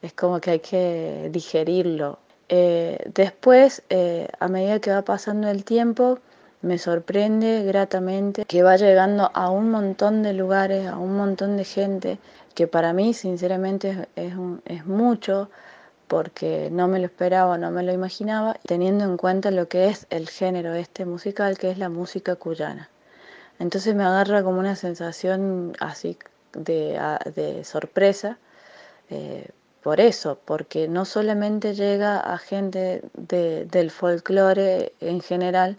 es 0.00 0.14
como 0.14 0.40
que 0.40 0.52
hay 0.52 0.60
que 0.60 1.28
digerirlo. 1.30 2.18
Eh, 2.48 3.10
después, 3.14 3.82
eh, 3.90 4.28
a 4.38 4.48
medida 4.48 4.80
que 4.80 4.92
va 4.92 5.02
pasando 5.02 5.50
el 5.50 5.64
tiempo, 5.64 6.20
me 6.62 6.78
sorprende 6.78 7.62
gratamente 7.64 8.44
que 8.44 8.62
va 8.62 8.76
llegando 8.76 9.30
a 9.34 9.50
un 9.50 9.70
montón 9.70 10.22
de 10.22 10.32
lugares, 10.32 10.86
a 10.86 10.98
un 10.98 11.16
montón 11.16 11.56
de 11.56 11.64
gente, 11.64 12.18
que 12.54 12.66
para 12.66 12.92
mí 12.92 13.14
sinceramente 13.14 14.08
es, 14.16 14.84
mucho, 14.86 15.50
porque 16.06 16.68
no 16.70 16.88
me 16.88 16.98
lo 16.98 17.06
esperaba, 17.06 17.56
no 17.56 17.70
me 17.70 17.82
lo 17.82 17.92
imaginaba, 17.92 18.56
teniendo 18.66 19.04
en 19.04 19.16
cuenta 19.16 19.50
lo 19.50 19.68
que 19.68 19.88
es 19.88 20.06
el 20.10 20.28
género 20.28 20.74
este 20.74 21.06
musical, 21.06 21.56
que 21.56 21.70
es 21.70 21.78
la 21.78 21.88
música 21.88 22.36
cuyana. 22.36 22.90
Entonces 23.58 23.94
me 23.94 24.04
agarra 24.04 24.42
como 24.42 24.58
una 24.58 24.76
sensación 24.76 25.74
así 25.80 26.18
de, 26.52 27.00
de 27.34 27.64
sorpresa, 27.64 28.38
eh, 29.08 29.48
por 29.82 30.00
eso, 30.00 30.38
porque 30.44 30.88
no 30.88 31.04
solamente 31.06 31.74
llega 31.74 32.18
a 32.18 32.36
gente 32.36 33.02
del 33.14 33.90
folclore 33.90 34.92
en 35.00 35.20
general, 35.22 35.78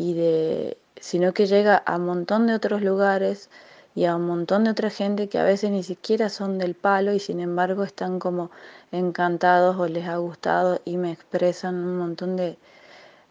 y 0.00 0.14
de, 0.14 0.78
sino 0.98 1.34
que 1.34 1.46
llega 1.46 1.76
a 1.76 1.96
un 1.96 2.06
montón 2.06 2.46
de 2.46 2.54
otros 2.54 2.82
lugares 2.82 3.50
y 3.94 4.06
a 4.06 4.16
un 4.16 4.26
montón 4.26 4.64
de 4.64 4.70
otra 4.70 4.88
gente 4.88 5.28
que 5.28 5.38
a 5.38 5.44
veces 5.44 5.70
ni 5.70 5.82
siquiera 5.82 6.30
son 6.30 6.58
del 6.58 6.74
palo 6.74 7.12
y 7.12 7.20
sin 7.20 7.38
embargo 7.38 7.84
están 7.84 8.18
como 8.18 8.50
encantados 8.92 9.76
o 9.76 9.86
les 9.86 10.08
ha 10.08 10.16
gustado 10.16 10.80
y 10.86 10.96
me 10.96 11.12
expresan 11.12 11.74
un 11.74 11.98
montón 11.98 12.36
de, 12.36 12.56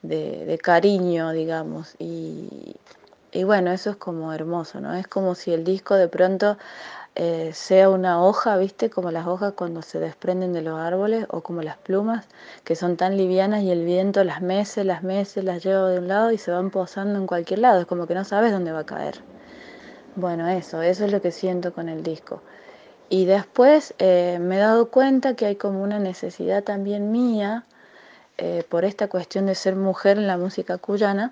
de, 0.04 0.60
cariño, 0.62 1.32
digamos. 1.32 1.96
Y, 1.98 2.76
y 3.32 3.44
bueno, 3.44 3.72
eso 3.72 3.90
es 3.90 3.96
como 3.98 4.32
hermoso, 4.32 4.80
¿no? 4.80 4.94
Es 4.94 5.08
como 5.08 5.34
si 5.34 5.52
el 5.52 5.64
disco 5.64 5.96
de 5.96 6.08
pronto 6.08 6.58
eh, 7.16 7.52
sea 7.54 7.90
una 7.90 8.24
hoja, 8.24 8.56
¿viste? 8.58 8.90
Como 8.90 9.12
las 9.12 9.28
hojas 9.28 9.54
cuando 9.54 9.82
se 9.82 10.00
desprenden 10.00 10.54
de 10.54 10.62
los 10.62 10.80
árboles 10.80 11.26
o 11.30 11.42
como 11.42 11.62
las 11.62 11.78
plumas 11.78 12.26
que 12.64 12.76
son 12.76 12.98
tan 12.98 13.18
livianas 13.18 13.64
y 13.64 13.72
el 13.72 13.84
viento 13.84 14.24
las 14.24 14.42
mece, 14.42 14.84
las 14.84 15.04
mece, 15.04 15.44
las 15.44 15.64
lleva 15.64 15.90
de 15.90 16.00
un 16.00 16.08
lado 16.08 16.32
y 16.32 16.38
se 16.38 16.52
van 16.52 16.70
posando 16.70 17.20
en 17.20 17.28
cualquier 17.28 17.60
lado, 17.60 17.82
es 17.82 17.88
como 17.88 18.08
que 18.08 18.16
no 18.16 18.24
sabes 18.24 18.52
dónde 18.52 18.72
va 18.72 18.80
a 18.80 18.86
caer. 18.86 19.16
Bueno, 20.16 20.48
eso, 20.48 20.82
eso 20.82 21.06
es 21.06 21.12
lo 21.12 21.22
que 21.22 21.32
siento 21.32 21.74
con 21.74 21.90
el 21.90 22.04
disco. 22.04 22.42
Y 23.10 23.26
después 23.26 23.94
eh, 24.00 24.38
me 24.40 24.56
he 24.58 24.60
dado 24.60 24.90
cuenta 24.90 25.36
que 25.36 25.46
hay 25.46 25.56
como 25.56 25.82
una 25.84 26.00
necesidad 26.00 26.64
también 26.64 27.12
mía, 27.12 27.66
eh, 28.38 28.64
por 28.70 28.86
esta 28.86 29.10
cuestión 29.10 29.46
de 29.48 29.56
ser 29.56 29.76
mujer 29.76 30.18
en 30.18 30.28
la 30.28 30.38
música 30.38 30.78
cuyana, 30.78 31.32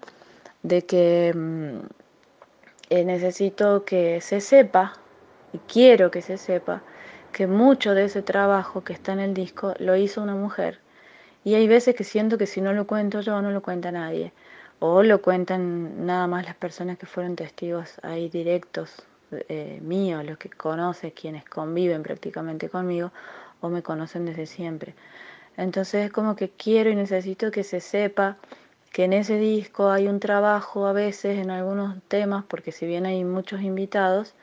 de 0.63 0.85
que 0.85 1.33
mm, 1.33 3.05
necesito 3.05 3.85
que 3.85 4.19
se 4.21 4.41
sepa 4.41 4.93
y 5.53 5.59
quiero 5.59 6.11
que 6.11 6.21
se 6.21 6.37
sepa 6.37 6.81
que 7.31 7.47
mucho 7.47 7.93
de 7.93 8.05
ese 8.05 8.21
trabajo 8.21 8.83
que 8.83 8.93
está 8.93 9.13
en 9.13 9.19
el 9.19 9.33
disco 9.33 9.73
lo 9.79 9.95
hizo 9.95 10.21
una 10.21 10.35
mujer. 10.35 10.79
Y 11.43 11.55
hay 11.55 11.67
veces 11.67 11.95
que 11.95 12.03
siento 12.03 12.37
que 12.37 12.45
si 12.45 12.61
no 12.61 12.73
lo 12.73 12.87
cuento 12.87 13.21
yo, 13.21 13.41
no 13.41 13.51
lo 13.51 13.61
cuenta 13.61 13.91
nadie. 13.91 14.33
O 14.79 15.03
lo 15.03 15.21
cuentan 15.21 16.05
nada 16.05 16.27
más 16.27 16.45
las 16.45 16.55
personas 16.55 16.97
que 16.97 17.05
fueron 17.05 17.35
testigos 17.35 17.99
ahí 18.03 18.29
directos 18.29 19.05
eh, 19.31 19.79
míos, 19.81 20.23
los 20.25 20.37
que 20.37 20.49
conocen, 20.49 21.11
quienes 21.11 21.43
conviven 21.45 22.03
prácticamente 22.03 22.69
conmigo 22.69 23.11
o 23.61 23.69
me 23.69 23.81
conocen 23.81 24.25
desde 24.25 24.45
siempre. 24.45 24.93
Entonces 25.57 26.05
es 26.05 26.11
como 26.11 26.35
que 26.35 26.49
quiero 26.49 26.89
y 26.89 26.95
necesito 26.95 27.49
que 27.51 27.63
se 27.63 27.79
sepa 27.79 28.37
que 28.91 29.03
en 29.05 29.13
ese 29.13 29.37
disco 29.37 29.89
hay 29.89 30.07
un 30.07 30.19
trabajo 30.19 30.85
a 30.87 30.93
veces 30.93 31.39
en 31.39 31.51
algunos 31.51 32.01
temas, 32.07 32.45
porque 32.47 32.71
si 32.71 32.85
bien 32.85 33.05
hay 33.05 33.23
muchos 33.23 33.61
invitados, 33.61 34.33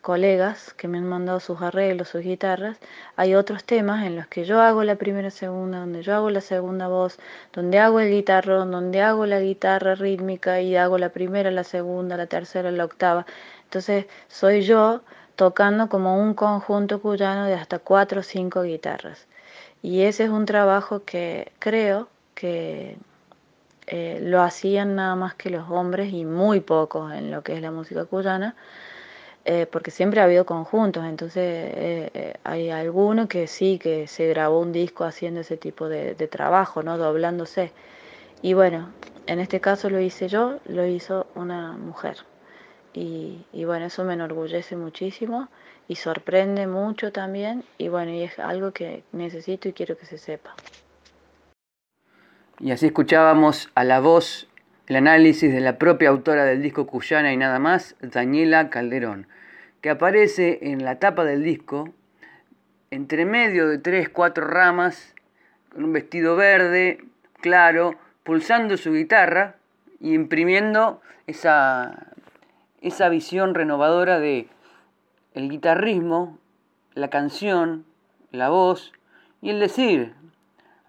colegas 0.00 0.74
que 0.74 0.88
me 0.88 0.98
han 0.98 1.08
mandado 1.08 1.40
sus 1.40 1.60
arreglos, 1.62 2.08
sus 2.08 2.22
guitarras, 2.22 2.78
hay 3.16 3.34
otros 3.34 3.64
temas 3.64 4.06
en 4.06 4.16
los 4.16 4.26
que 4.26 4.44
yo 4.44 4.60
hago 4.60 4.84
la 4.84 4.96
primera 4.96 5.30
segunda, 5.30 5.80
donde 5.80 6.02
yo 6.02 6.14
hago 6.14 6.30
la 6.30 6.40
segunda 6.40 6.88
voz, 6.88 7.18
donde 7.52 7.78
hago 7.78 8.00
el 8.00 8.10
guitarrón, 8.10 8.70
donde 8.70 9.02
hago 9.02 9.26
la 9.26 9.40
guitarra 9.40 9.94
rítmica 9.94 10.60
y 10.60 10.76
hago 10.76 10.98
la 10.98 11.10
primera, 11.10 11.50
la 11.50 11.64
segunda, 11.64 12.16
la 12.16 12.26
tercera, 12.26 12.70
la 12.70 12.84
octava. 12.84 13.26
Entonces 13.64 14.06
soy 14.28 14.62
yo 14.62 15.02
tocando 15.36 15.88
como 15.88 16.20
un 16.20 16.34
conjunto 16.34 17.00
cuyano 17.00 17.44
de 17.44 17.54
hasta 17.54 17.78
cuatro 17.78 18.20
o 18.20 18.22
cinco 18.22 18.62
guitarras. 18.62 19.26
Y 19.82 20.02
ese 20.02 20.24
es 20.24 20.30
un 20.30 20.46
trabajo 20.46 21.04
que 21.04 21.52
creo 21.58 22.08
que 22.34 22.96
eh, 23.86 24.20
lo 24.22 24.42
hacían 24.42 24.96
nada 24.96 25.16
más 25.16 25.34
que 25.34 25.50
los 25.50 25.70
hombres 25.70 26.12
y 26.12 26.24
muy 26.24 26.60
pocos 26.60 27.12
en 27.12 27.30
lo 27.30 27.42
que 27.42 27.54
es 27.54 27.62
la 27.62 27.70
música 27.70 28.04
cuyana 28.04 28.54
eh, 29.44 29.66
porque 29.70 29.90
siempre 29.90 30.20
ha 30.20 30.24
habido 30.24 30.44
conjuntos, 30.44 31.04
entonces 31.04 31.42
eh, 31.42 32.10
eh, 32.12 32.34
hay 32.44 32.70
alguno 32.70 33.28
que 33.28 33.46
sí, 33.46 33.78
que 33.78 34.06
se 34.06 34.26
grabó 34.28 34.60
un 34.60 34.72
disco 34.72 35.04
haciendo 35.04 35.40
ese 35.40 35.56
tipo 35.56 35.88
de, 35.88 36.14
trabajo, 36.28 36.82
¿no? 36.82 36.98
Doblándose. 36.98 37.72
Y 38.42 38.52
bueno, 38.54 38.90
en 39.26 39.40
este 39.40 39.60
caso 39.60 39.88
lo 39.90 40.00
hice 40.00 40.28
yo, 40.28 40.58
lo 40.66 40.86
hizo 40.86 41.26
una 41.34 41.72
mujer. 41.72 42.18
Y, 42.92 43.46
y, 43.52 43.64
bueno, 43.64 43.86
eso 43.86 44.04
me 44.04 44.14
enorgullece 44.14 44.76
muchísimo 44.76 45.48
y 45.88 45.96
sorprende 45.96 46.66
mucho 46.66 47.12
también. 47.12 47.64
Y 47.78 47.88
bueno, 47.88 48.12
y 48.12 48.22
es 48.22 48.38
algo 48.38 48.72
que 48.72 49.04
necesito 49.12 49.68
y 49.68 49.72
quiero 49.72 49.96
que 49.96 50.06
se 50.06 50.18
sepa. 50.18 50.54
Y 52.60 52.72
así 52.72 52.86
escuchábamos 52.86 53.70
a 53.74 53.84
la 53.84 54.00
voz 54.00 54.48
el 54.88 54.96
análisis 54.96 55.52
de 55.52 55.60
la 55.60 55.76
propia 55.76 56.08
autora 56.08 56.46
del 56.46 56.62
disco 56.62 56.86
Cuyana 56.86 57.30
y 57.32 57.36
nada 57.36 57.58
más, 57.58 57.94
Daniela 58.00 58.70
Calderón, 58.70 59.26
que 59.82 59.90
aparece 59.90 60.60
en 60.62 60.82
la 60.82 60.98
tapa 60.98 61.24
del 61.24 61.42
disco 61.42 61.92
entre 62.90 63.26
medio 63.26 63.68
de 63.68 63.76
tres, 63.76 64.08
cuatro 64.08 64.46
ramas, 64.46 65.14
con 65.68 65.84
un 65.84 65.92
vestido 65.92 66.36
verde, 66.36 67.04
claro, 67.42 67.96
pulsando 68.24 68.78
su 68.78 68.94
guitarra 68.94 69.56
y 70.00 70.14
imprimiendo 70.14 71.02
esa, 71.26 72.06
esa 72.80 73.10
visión 73.10 73.54
renovadora 73.54 74.18
de 74.18 74.48
el 75.34 75.50
guitarrismo, 75.50 76.38
la 76.94 77.10
canción, 77.10 77.84
la 78.30 78.48
voz 78.48 78.94
y 79.42 79.50
el 79.50 79.60
decir, 79.60 80.14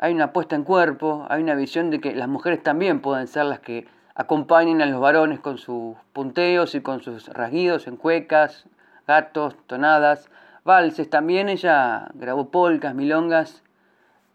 hay 0.01 0.13
una 0.13 0.31
puesta 0.31 0.55
en 0.55 0.63
cuerpo, 0.63 1.27
hay 1.29 1.43
una 1.43 1.55
visión 1.55 1.89
de 1.91 1.99
que 1.99 2.15
las 2.15 2.29
mujeres 2.29 2.63
también 2.63 3.01
pueden 3.01 3.27
ser 3.27 3.45
las 3.45 3.59
que 3.59 3.85
acompañen 4.15 4.81
a 4.81 4.85
los 4.85 5.01
varones 5.01 5.41
con 5.41 5.57
sus 5.57 5.97
punteos 6.13 6.73
y 6.73 6.79
con 6.79 7.01
sus 7.01 7.27
rasguidos 7.27 7.85
en 7.85 7.97
cuecas, 7.97 8.65
gatos, 9.05 9.57
tonadas, 9.67 10.29
valses. 10.63 11.09
También 11.09 11.49
ella 11.49 12.07
grabó 12.13 12.49
polcas, 12.49 12.95
milongas, 12.95 13.61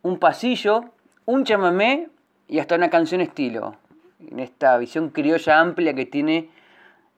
un 0.02 0.18
pasillo, 0.18 0.84
un 1.24 1.44
chamamé 1.44 2.10
y 2.46 2.58
hasta 2.58 2.74
una 2.74 2.90
canción 2.90 3.22
estilo. 3.22 3.76
En 4.20 4.40
esta 4.40 4.76
visión 4.76 5.08
criolla 5.08 5.60
amplia 5.60 5.94
que 5.94 6.04
tiene, 6.04 6.50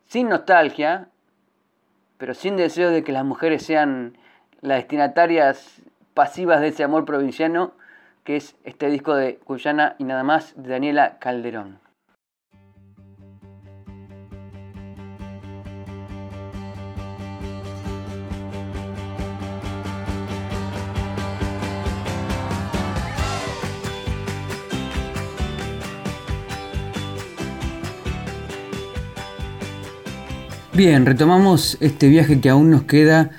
sin 0.07 0.29
nostalgia, 0.29 1.09
pero 2.17 2.33
sin 2.33 2.57
deseo 2.57 2.91
de 2.91 3.03
que 3.03 3.11
las 3.11 3.25
mujeres 3.25 3.65
sean 3.65 4.17
las 4.61 4.79
destinatarias 4.79 5.83
pasivas 6.15 6.61
de 6.61 6.69
ese 6.69 6.85
amor 6.85 7.05
provinciano 7.05 7.73
que 8.27 8.37
es 8.37 8.57
este 8.65 8.91
disco 8.91 9.15
de 9.15 9.37
Cuyana 9.37 9.95
y 9.99 10.05
nada 10.05 10.25
más 10.25 10.53
de 10.57 10.69
Daniela 10.69 11.19
Calderón. 11.21 11.79
Bien, 30.75 31.07
retomamos 31.07 31.79
este 31.81 32.09
viaje 32.09 32.41
que 32.41 32.51
aún 32.51 32.71
nos 32.71 32.83
queda 32.83 33.31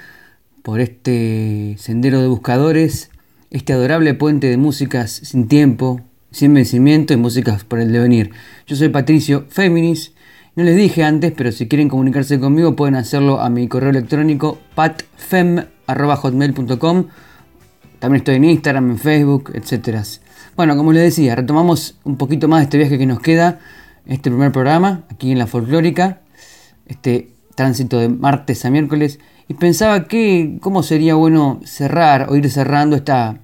por 0.64 0.80
este 0.80 1.76
sendero 1.78 2.22
de 2.22 2.28
buscadores 2.28 3.12
este 3.52 3.74
adorable 3.74 4.14
puente 4.14 4.48
de 4.48 4.56
músicas 4.58 5.12
sin 5.12 5.48
tiempo, 5.48 6.02
sin 6.32 6.54
vencimiento 6.54 7.14
y 7.14 7.18
músicas 7.18 7.64
por 7.64 7.80
el 7.80 7.92
devenir. 7.92 8.32
Yo 8.66 8.76
soy 8.76 8.90
Patricio 8.90 9.46
Féminis. 9.50 10.14
No 10.56 10.64
les 10.64 10.76
dije 10.76 11.04
antes, 11.04 11.34
pero 11.36 11.52
si 11.52 11.68
quieren 11.68 11.90
comunicarse 11.90 12.40
conmigo 12.40 12.76
pueden 12.76 12.96
hacerlo 12.96 13.40
a 13.40 13.50
mi 13.50 13.68
correo 13.68 13.92
electrónico 13.92 14.58
patfem.hotmail.com. 14.76 17.06
También 18.00 18.22
estoy 18.22 18.36
en 18.36 18.44
Instagram, 18.44 18.92
en 18.92 18.98
Facebook, 18.98 19.52
etc. 19.54 20.00
Bueno, 20.56 20.76
como 20.76 20.94
les 20.94 21.04
decía, 21.04 21.36
retomamos 21.36 21.98
un 22.04 22.18
poquito 22.18 22.48
más 22.48 22.62
de 22.62 22.64
este 22.66 22.78
viaje 22.78 22.98
que 22.98 23.06
nos 23.06 23.20
queda, 23.20 23.60
este 24.06 24.30
primer 24.30 24.52
programa, 24.52 25.04
aquí 25.10 25.32
en 25.32 25.40
la 25.40 25.48
folclórica, 25.48 26.22
este 26.88 27.32
tránsito 27.56 28.00
de 28.00 28.10
martes 28.10 28.66
a 28.66 28.70
miércoles 28.70 29.20
y 29.48 29.54
pensaba 29.54 30.08
que 30.08 30.58
cómo 30.62 30.84
sería 30.84 31.16
bueno 31.16 31.60
cerrar 31.64 32.28
o 32.30 32.36
ir 32.36 32.50
cerrando 32.50 32.96
esta, 32.96 33.40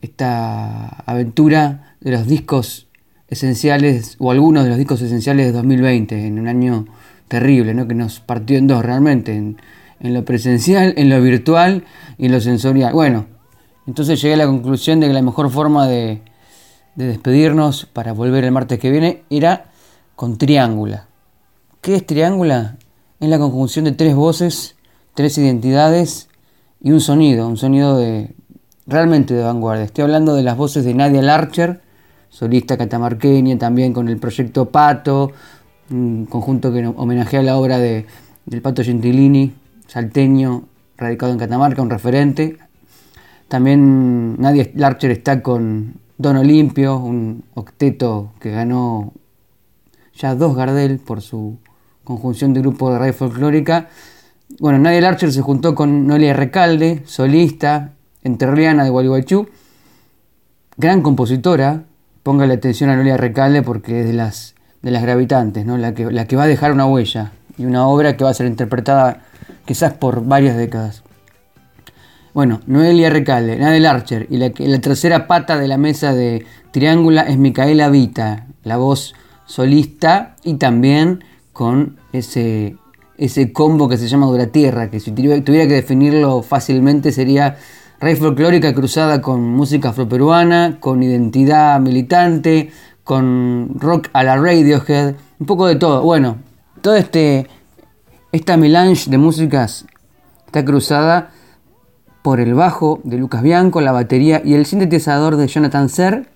esta 0.00 0.86
aventura 1.06 1.96
de 2.00 2.12
los 2.12 2.26
discos 2.26 2.88
esenciales 3.28 4.16
o 4.18 4.30
algunos 4.30 4.64
de 4.64 4.70
los 4.70 4.78
discos 4.78 5.02
esenciales 5.02 5.46
de 5.46 5.52
2020 5.52 6.26
en 6.26 6.38
un 6.38 6.48
año 6.48 6.86
terrible, 7.28 7.74
¿no? 7.74 7.86
que 7.86 7.94
nos 7.94 8.20
partió 8.20 8.58
en 8.58 8.66
dos 8.66 8.84
realmente, 8.84 9.36
en, 9.36 9.56
lo 10.00 10.24
presencial, 10.24 10.94
en 10.96 11.10
lo 11.10 11.20
virtual 11.20 11.84
y 12.16 12.26
en 12.26 12.32
lo 12.32 12.40
sensorial. 12.40 12.92
Bueno, 12.92 13.26
entonces 13.86 14.20
llegué 14.20 14.34
a 14.34 14.38
la 14.38 14.46
conclusión 14.46 15.00
de 15.00 15.08
que 15.08 15.12
la 15.12 15.22
mejor 15.22 15.50
forma 15.50 15.86
de, 15.86 16.22
de 16.94 17.06
despedirnos 17.06 17.86
para 17.86 18.12
volver 18.12 18.44
el 18.44 18.52
martes 18.52 18.78
que 18.78 18.90
viene 18.90 19.22
era 19.30 19.66
con 20.16 20.38
Triángula. 20.38 21.06
¿Qué 21.80 21.96
es 21.96 22.06
Triángula? 22.06 22.76
Es 23.20 23.28
la 23.28 23.38
conjunción 23.38 23.84
de 23.84 23.92
tres 23.92 24.14
voces 24.14 24.76
tres 25.14 25.36
identidades 25.38 26.28
y 26.80 26.92
un 26.92 27.00
sonido, 27.00 27.46
un 27.46 27.56
sonido 27.56 27.96
de 27.96 28.34
realmente 28.86 29.34
de 29.34 29.42
vanguardia. 29.42 29.84
Estoy 29.84 30.04
hablando 30.04 30.34
de 30.34 30.42
las 30.42 30.56
voces 30.56 30.84
de 30.84 30.94
Nadia 30.94 31.22
Larcher, 31.22 31.80
solista 32.28 32.76
catamarqueña, 32.76 33.58
también 33.58 33.92
con 33.92 34.08
el 34.08 34.18
proyecto 34.18 34.70
Pato, 34.70 35.32
un 35.90 36.26
conjunto 36.26 36.72
que 36.72 36.86
homenajea 36.86 37.42
la 37.42 37.56
obra 37.56 37.78
de, 37.78 38.06
del 38.46 38.62
Pato 38.62 38.82
Gentilini, 38.82 39.52
salteño, 39.86 40.64
radicado 40.96 41.32
en 41.32 41.38
Catamarca, 41.38 41.82
un 41.82 41.90
referente. 41.90 42.58
También 43.48 44.40
Nadia 44.40 44.70
Larcher 44.74 45.10
está 45.10 45.42
con 45.42 45.94
Don 46.18 46.36
Olimpio, 46.36 46.98
un 46.98 47.44
octeto 47.54 48.32
que 48.38 48.50
ganó 48.50 49.12
ya 50.14 50.34
dos 50.34 50.54
Gardel 50.54 50.98
por 50.98 51.22
su 51.22 51.56
conjunción 52.04 52.52
de 52.52 52.60
grupo 52.60 52.92
de 52.92 52.98
radio 52.98 53.14
folclórica. 53.14 53.88
Bueno, 54.58 54.78
Nadia 54.78 55.00
Larcher 55.00 55.32
se 55.32 55.40
juntó 55.40 55.74
con 55.74 56.06
Noelia 56.06 56.34
Recalde, 56.34 57.02
solista, 57.06 57.92
enterriana 58.22 58.84
de 58.84 58.90
Gualeguaychú, 58.90 59.48
gran 60.76 61.02
compositora. 61.02 61.84
Póngale 62.22 62.54
atención 62.54 62.90
a 62.90 62.96
Noelia 62.96 63.16
Recalde 63.16 63.62
porque 63.62 64.00
es 64.00 64.06
de 64.06 64.12
las, 64.12 64.54
de 64.82 64.90
las 64.90 65.02
gravitantes, 65.02 65.64
¿no? 65.64 65.78
la, 65.78 65.94
que, 65.94 66.10
la 66.10 66.26
que 66.26 66.36
va 66.36 66.42
a 66.42 66.48
dejar 66.48 66.72
una 66.72 66.84
huella 66.86 67.32
y 67.56 67.64
una 67.64 67.86
obra 67.86 68.16
que 68.16 68.24
va 68.24 68.30
a 68.30 68.34
ser 68.34 68.46
interpretada 68.46 69.22
quizás 69.64 69.94
por 69.94 70.26
varias 70.26 70.56
décadas. 70.56 71.02
Bueno, 72.34 72.60
Noelia 72.66 73.10
Recalde, 73.10 73.56
Nadel 73.56 73.86
Archer 73.86 74.26
y 74.30 74.36
la, 74.36 74.52
la, 74.56 74.80
tercera 74.80 75.26
pata 75.26 75.58
de 75.58 75.68
la 75.68 75.78
mesa 75.78 76.12
de 76.12 76.44
Triángula 76.70 77.22
es 77.22 77.38
Micaela 77.38 77.88
Vita, 77.88 78.46
la 78.62 78.76
voz 78.76 79.14
solista 79.46 80.36
y 80.44 80.54
también 80.54 81.24
con 81.52 81.98
ese, 82.12 82.76
ese 83.20 83.52
combo 83.52 83.86
que 83.86 83.98
se 83.98 84.08
llama 84.08 84.26
Dura 84.26 84.46
Tierra, 84.46 84.90
que 84.90 84.98
si 84.98 85.12
tuviera 85.12 85.68
que 85.68 85.74
definirlo 85.74 86.42
fácilmente 86.42 87.12
sería 87.12 87.58
raíz 88.00 88.18
folclórica 88.18 88.72
cruzada 88.72 89.20
con 89.20 89.42
música 89.42 89.90
afroperuana, 89.90 90.78
con 90.80 91.02
identidad 91.02 91.78
militante, 91.80 92.70
con 93.04 93.74
rock 93.78 94.08
a 94.14 94.24
la 94.24 94.36
Radiohead, 94.36 95.16
un 95.38 95.46
poco 95.46 95.66
de 95.66 95.76
todo. 95.76 96.02
Bueno, 96.02 96.38
todo 96.80 96.96
este 96.96 97.46
esta 98.32 98.56
melange 98.56 99.10
de 99.10 99.18
músicas 99.18 99.84
está 100.46 100.64
cruzada 100.64 101.30
por 102.22 102.40
el 102.40 102.54
bajo 102.54 103.00
de 103.04 103.18
Lucas 103.18 103.42
Bianco, 103.42 103.82
la 103.82 103.92
batería 103.92 104.40
y 104.42 104.54
el 104.54 104.64
sintetizador 104.64 105.36
de 105.36 105.46
Jonathan 105.46 105.90
Ser 105.90 106.26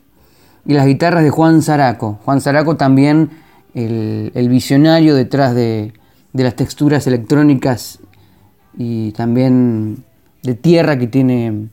y 0.67 0.75
las 0.75 0.85
guitarras 0.85 1.25
de 1.25 1.31
Juan 1.31 1.63
Zaraco. 1.63 2.19
Juan 2.27 2.43
Zaraco 2.43 2.77
también 2.77 3.31
el, 3.75 4.49
visionario 4.51 5.15
detrás 5.15 5.55
de, 5.55 5.95
las 6.43 6.57
texturas 6.57 7.07
electrónicas 7.07 8.01
y 8.77 9.13
también 9.13 10.05
de 10.43 10.55
tierra 10.55 10.99
que 10.99 11.07
tiene, 11.07 11.69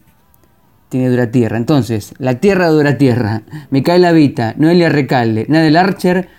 tiene 0.89 1.09
Dura 1.09 1.31
Tierra. 1.31 1.57
Entonces, 1.57 2.13
La 2.19 2.39
Tierra 2.39 2.67
de 2.67 2.73
Dura 2.73 2.97
Tierra, 2.97 3.41
Micaela 3.71 4.11
Vita, 4.11 4.53
Noelia 4.57 4.89
Recalde, 4.89 5.45
Nadel 5.49 5.75
Archer 5.75 6.29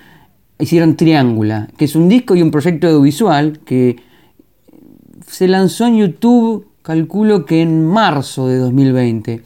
hicieron 0.58 0.96
Triángula, 0.96 1.68
que 1.76 1.84
es 1.84 1.96
un 1.96 2.08
disco 2.08 2.36
y 2.36 2.42
un 2.42 2.50
proyecto 2.50 2.86
audiovisual 2.86 3.60
que 3.64 3.96
se 5.26 5.48
lanzó 5.48 5.86
en 5.86 5.96
YouTube, 5.98 6.68
calculo 6.82 7.44
que 7.44 7.62
en 7.62 7.84
marzo 7.86 8.46
de 8.46 8.58
2020, 8.58 9.42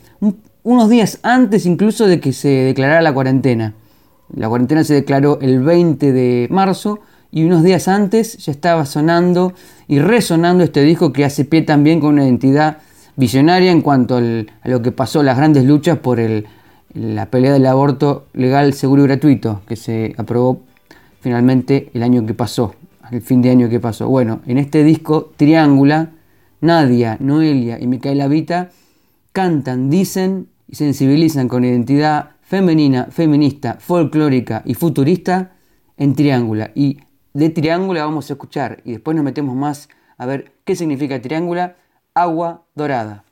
unos 0.62 0.90
días 0.90 1.20
antes 1.22 1.64
incluso 1.64 2.06
de 2.06 2.20
que 2.20 2.32
se 2.32 2.48
declarara 2.48 3.00
la 3.00 3.14
cuarentena. 3.14 3.74
La 4.34 4.48
cuarentena 4.48 4.82
se 4.84 4.94
declaró 4.94 5.38
el 5.40 5.60
20 5.60 6.12
de 6.12 6.48
marzo 6.50 7.00
y 7.30 7.44
unos 7.44 7.62
días 7.62 7.88
antes 7.88 8.38
ya 8.38 8.52
estaba 8.52 8.86
sonando 8.86 9.52
y 9.88 9.98
resonando 9.98 10.64
este 10.64 10.82
disco 10.82 11.12
que 11.12 11.24
hace 11.24 11.44
pie 11.44 11.62
también 11.62 12.00
con 12.00 12.14
una 12.14 12.24
identidad 12.24 12.78
visionaria 13.16 13.72
en 13.72 13.82
cuanto 13.82 14.18
a 14.18 14.68
lo 14.68 14.82
que 14.82 14.92
pasó, 14.92 15.22
las 15.22 15.36
grandes 15.36 15.64
luchas 15.64 15.98
por 15.98 16.20
la 16.94 17.26
pelea 17.26 17.52
del 17.52 17.66
aborto 17.66 18.26
legal, 18.34 18.72
seguro 18.74 19.04
y 19.04 19.06
gratuito, 19.06 19.62
que 19.66 19.76
se 19.76 20.14
aprobó 20.16 20.62
finalmente 21.20 21.90
el 21.94 22.02
año 22.02 22.24
que 22.24 22.34
pasó, 22.34 22.74
el 23.10 23.22
fin 23.22 23.42
de 23.42 23.50
año 23.50 23.68
que 23.68 23.80
pasó. 23.80 24.08
Bueno, 24.08 24.40
en 24.46 24.58
este 24.58 24.84
disco 24.84 25.32
Triángula, 25.36 26.10
Nadia, 26.60 27.16
Noelia 27.20 27.78
y 27.80 27.86
Micaela 27.86 28.28
Vita 28.28 28.70
cantan, 29.32 29.90
dicen 29.90 30.48
y 30.68 30.76
sensibilizan 30.76 31.48
con 31.48 31.64
identidad 31.64 32.30
femenina, 32.42 33.08
feminista, 33.10 33.76
folclórica 33.80 34.62
y 34.64 34.74
futurista 34.74 35.52
en 35.96 36.14
Triángula. 36.14 36.70
Y 36.74 36.98
de 37.36 37.50
Triángula 37.50 38.02
vamos 38.02 38.30
a 38.30 38.32
escuchar 38.32 38.80
y 38.82 38.92
después 38.92 39.14
nos 39.14 39.22
metemos 39.22 39.54
más 39.54 39.90
a 40.16 40.24
ver 40.24 40.52
qué 40.64 40.74
significa 40.74 41.20
Triángula, 41.20 41.76
agua 42.14 42.64
dorada. 42.74 43.25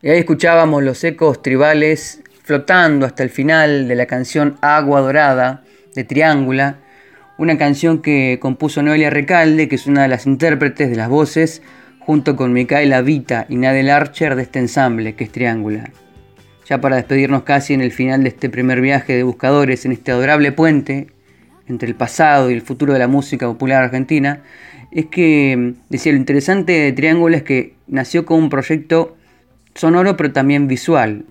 Y 0.00 0.10
ahí 0.10 0.20
escuchábamos 0.20 0.84
los 0.84 1.02
ecos 1.02 1.42
tribales 1.42 2.22
flotando 2.44 3.04
hasta 3.04 3.24
el 3.24 3.30
final 3.30 3.88
de 3.88 3.96
la 3.96 4.06
canción 4.06 4.56
Agua 4.60 5.00
Dorada 5.00 5.64
de 5.92 6.04
Triángula, 6.04 6.78
una 7.36 7.58
canción 7.58 8.00
que 8.00 8.38
compuso 8.40 8.80
Noelia 8.80 9.10
Recalde, 9.10 9.68
que 9.68 9.74
es 9.74 9.88
una 9.88 10.02
de 10.02 10.08
las 10.08 10.24
intérpretes 10.24 10.88
de 10.88 10.94
las 10.94 11.08
voces, 11.08 11.62
junto 11.98 12.36
con 12.36 12.52
Micaela 12.52 13.02
Vita 13.02 13.46
y 13.48 13.56
Nadel 13.56 13.90
Archer 13.90 14.36
de 14.36 14.42
este 14.42 14.60
ensamble, 14.60 15.16
que 15.16 15.24
es 15.24 15.32
Triángula. 15.32 15.90
Ya 16.68 16.80
para 16.80 16.94
despedirnos 16.94 17.42
casi 17.42 17.74
en 17.74 17.80
el 17.80 17.90
final 17.90 18.22
de 18.22 18.28
este 18.28 18.48
primer 18.48 18.80
viaje 18.80 19.16
de 19.16 19.24
buscadores 19.24 19.84
en 19.84 19.90
este 19.90 20.12
adorable 20.12 20.52
puente 20.52 21.08
entre 21.66 21.88
el 21.88 21.96
pasado 21.96 22.50
y 22.50 22.54
el 22.54 22.62
futuro 22.62 22.92
de 22.92 23.00
la 23.00 23.08
música 23.08 23.46
popular 23.48 23.82
argentina, 23.82 24.44
es 24.92 25.06
que, 25.06 25.74
decía, 25.88 26.12
lo 26.12 26.18
interesante 26.18 26.72
de 26.72 26.92
Triángulo 26.92 27.36
es 27.36 27.42
que 27.42 27.74
nació 27.88 28.24
como 28.24 28.38
un 28.38 28.48
proyecto 28.48 29.17
sonoro 29.78 30.16
pero 30.16 30.32
también 30.32 30.68
visual, 30.68 31.24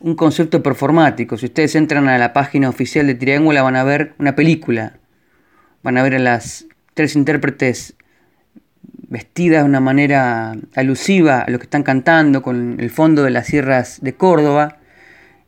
un 0.00 0.14
concepto 0.14 0.62
performático. 0.62 1.36
Si 1.36 1.46
ustedes 1.46 1.74
entran 1.74 2.08
a 2.08 2.18
la 2.18 2.32
página 2.32 2.68
oficial 2.68 3.06
de 3.06 3.14
Triángulo 3.14 3.64
van 3.64 3.76
a 3.76 3.84
ver 3.84 4.14
una 4.18 4.36
película, 4.36 4.98
van 5.82 5.96
a 5.96 6.02
ver 6.02 6.14
a 6.14 6.18
las 6.18 6.66
tres 6.94 7.16
intérpretes 7.16 7.94
vestidas 9.08 9.62
de 9.62 9.68
una 9.68 9.80
manera 9.80 10.54
alusiva 10.74 11.40
a 11.40 11.50
lo 11.50 11.58
que 11.58 11.64
están 11.64 11.82
cantando 11.82 12.42
con 12.42 12.80
el 12.80 12.90
fondo 12.90 13.22
de 13.22 13.30
las 13.30 13.46
sierras 13.46 14.00
de 14.02 14.14
Córdoba. 14.14 14.78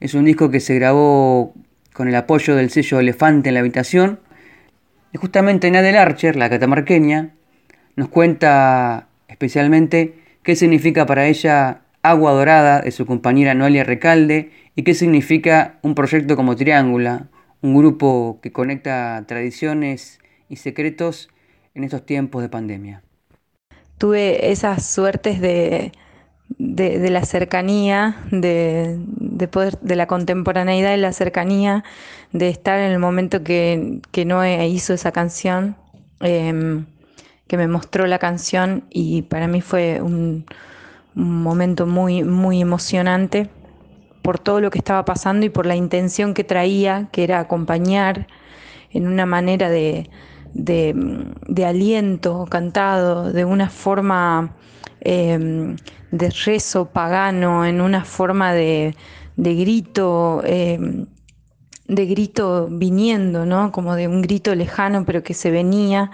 Es 0.00 0.14
un 0.14 0.24
disco 0.24 0.50
que 0.50 0.60
se 0.60 0.74
grabó 0.74 1.54
con 1.92 2.08
el 2.08 2.14
apoyo 2.14 2.54
del 2.54 2.70
sello 2.70 3.00
Elefante 3.00 3.48
en 3.48 3.54
la 3.54 3.60
habitación. 3.60 4.20
Y 5.12 5.18
justamente 5.18 5.70
Nadel 5.70 5.96
Archer, 5.96 6.36
la 6.36 6.48
catamarqueña, 6.48 7.30
nos 7.96 8.08
cuenta 8.08 9.08
especialmente 9.26 10.14
qué 10.42 10.54
significa 10.54 11.04
para 11.04 11.26
ella 11.26 11.82
Agua 12.02 12.32
Dorada 12.32 12.80
de 12.80 12.90
su 12.90 13.06
compañera 13.06 13.54
Noelia 13.54 13.84
Recalde 13.84 14.50
y 14.76 14.82
qué 14.82 14.94
significa 14.94 15.78
un 15.82 15.94
proyecto 15.94 16.36
como 16.36 16.56
Triángula, 16.56 17.28
un 17.60 17.76
grupo 17.76 18.38
que 18.40 18.52
conecta 18.52 19.24
tradiciones 19.26 20.20
y 20.48 20.56
secretos 20.56 21.28
en 21.74 21.84
estos 21.84 22.06
tiempos 22.06 22.42
de 22.42 22.48
pandemia. 22.48 23.02
Tuve 23.98 24.52
esas 24.52 24.86
suertes 24.86 25.40
de, 25.40 25.92
de, 26.58 27.10
la 27.10 27.24
cercanía, 27.24 28.16
de, 28.30 28.96
de, 29.00 29.48
poder, 29.48 29.78
de 29.80 29.96
la 29.96 30.06
contemporaneidad 30.06 30.94
y 30.94 31.00
la 31.00 31.12
cercanía, 31.12 31.82
de 32.32 32.48
estar 32.48 32.78
en 32.78 32.92
el 32.92 33.00
momento 33.00 33.42
que, 33.42 34.00
que 34.12 34.24
Noé 34.24 34.68
hizo 34.68 34.94
esa 34.94 35.10
canción, 35.10 35.76
eh, 36.20 36.84
que 37.48 37.56
me 37.56 37.66
mostró 37.66 38.06
la 38.06 38.18
canción 38.18 38.84
y 38.90 39.22
para 39.22 39.48
mí 39.48 39.60
fue 39.62 40.00
un, 40.00 40.44
un 41.18 41.42
momento 41.42 41.86
muy, 41.86 42.22
muy 42.22 42.60
emocionante 42.60 43.50
por 44.22 44.38
todo 44.38 44.60
lo 44.60 44.70
que 44.70 44.78
estaba 44.78 45.04
pasando 45.04 45.46
y 45.46 45.48
por 45.48 45.66
la 45.66 45.76
intención 45.76 46.34
que 46.34 46.44
traía, 46.44 47.08
que 47.12 47.24
era 47.24 47.40
acompañar 47.40 48.28
en 48.90 49.06
una 49.06 49.26
manera 49.26 49.68
de, 49.68 50.10
de, 50.54 51.64
aliento 51.64 52.46
cantado, 52.48 53.32
de 53.32 53.44
una 53.44 53.68
forma 53.68 54.56
em, 55.00 55.76
de 56.10 56.30
rezo 56.30 56.86
pagano, 56.86 57.64
en 57.64 57.80
una 57.80 58.04
forma 58.04 58.52
de, 58.52 58.94
de 59.36 59.54
grito, 59.54 60.42
em, 60.44 61.06
de 61.86 62.06
grito 62.06 62.68
viniendo, 62.70 63.46
¿no? 63.46 63.72
Como 63.72 63.94
de 63.94 64.08
un 64.08 64.22
grito 64.22 64.54
lejano, 64.54 65.04
pero 65.04 65.22
que 65.22 65.34
se 65.34 65.50
venía. 65.50 66.10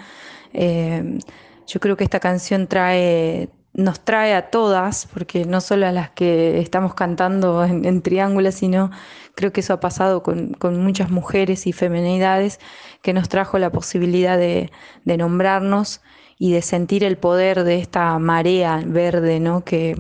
Em, 0.53 1.19
yo 1.67 1.81
creo 1.81 1.97
que 1.97 2.05
esta 2.05 2.21
canción 2.21 2.67
trae, 2.69 3.49
nos 3.75 4.01
trae 4.01 4.35
a 4.35 4.51
todas, 4.51 5.07
porque 5.13 5.45
no 5.45 5.61
solo 5.61 5.87
a 5.87 5.93
las 5.93 6.11
que 6.11 6.61
estamos 6.61 6.95
cantando 6.95 7.65
en, 7.65 7.85
en 7.85 8.53
sino 8.53 8.91
creo 9.35 9.53
que 9.53 9.61
eso 9.61 9.75
ha 9.75 9.81
pasado 9.81 10.23
con, 10.23 10.57
muchas 10.83 11.11
mujeres 11.11 11.67
y 11.67 11.73
femenidades, 11.73 12.61
que 13.03 13.13
nos 13.13 13.29
trajo 13.29 13.59
la 13.59 13.71
posibilidad 13.71 14.39
de, 14.39 14.71
nombrarnos 15.05 16.01
y 16.39 16.53
de 16.53 16.63
sentir 16.63 17.05
el 17.05 17.17
poder 17.19 17.65
de 17.65 17.79
esta 17.79 18.19
marea 18.19 18.81
verde, 18.87 19.41
¿no? 19.41 19.65
que, 19.65 19.97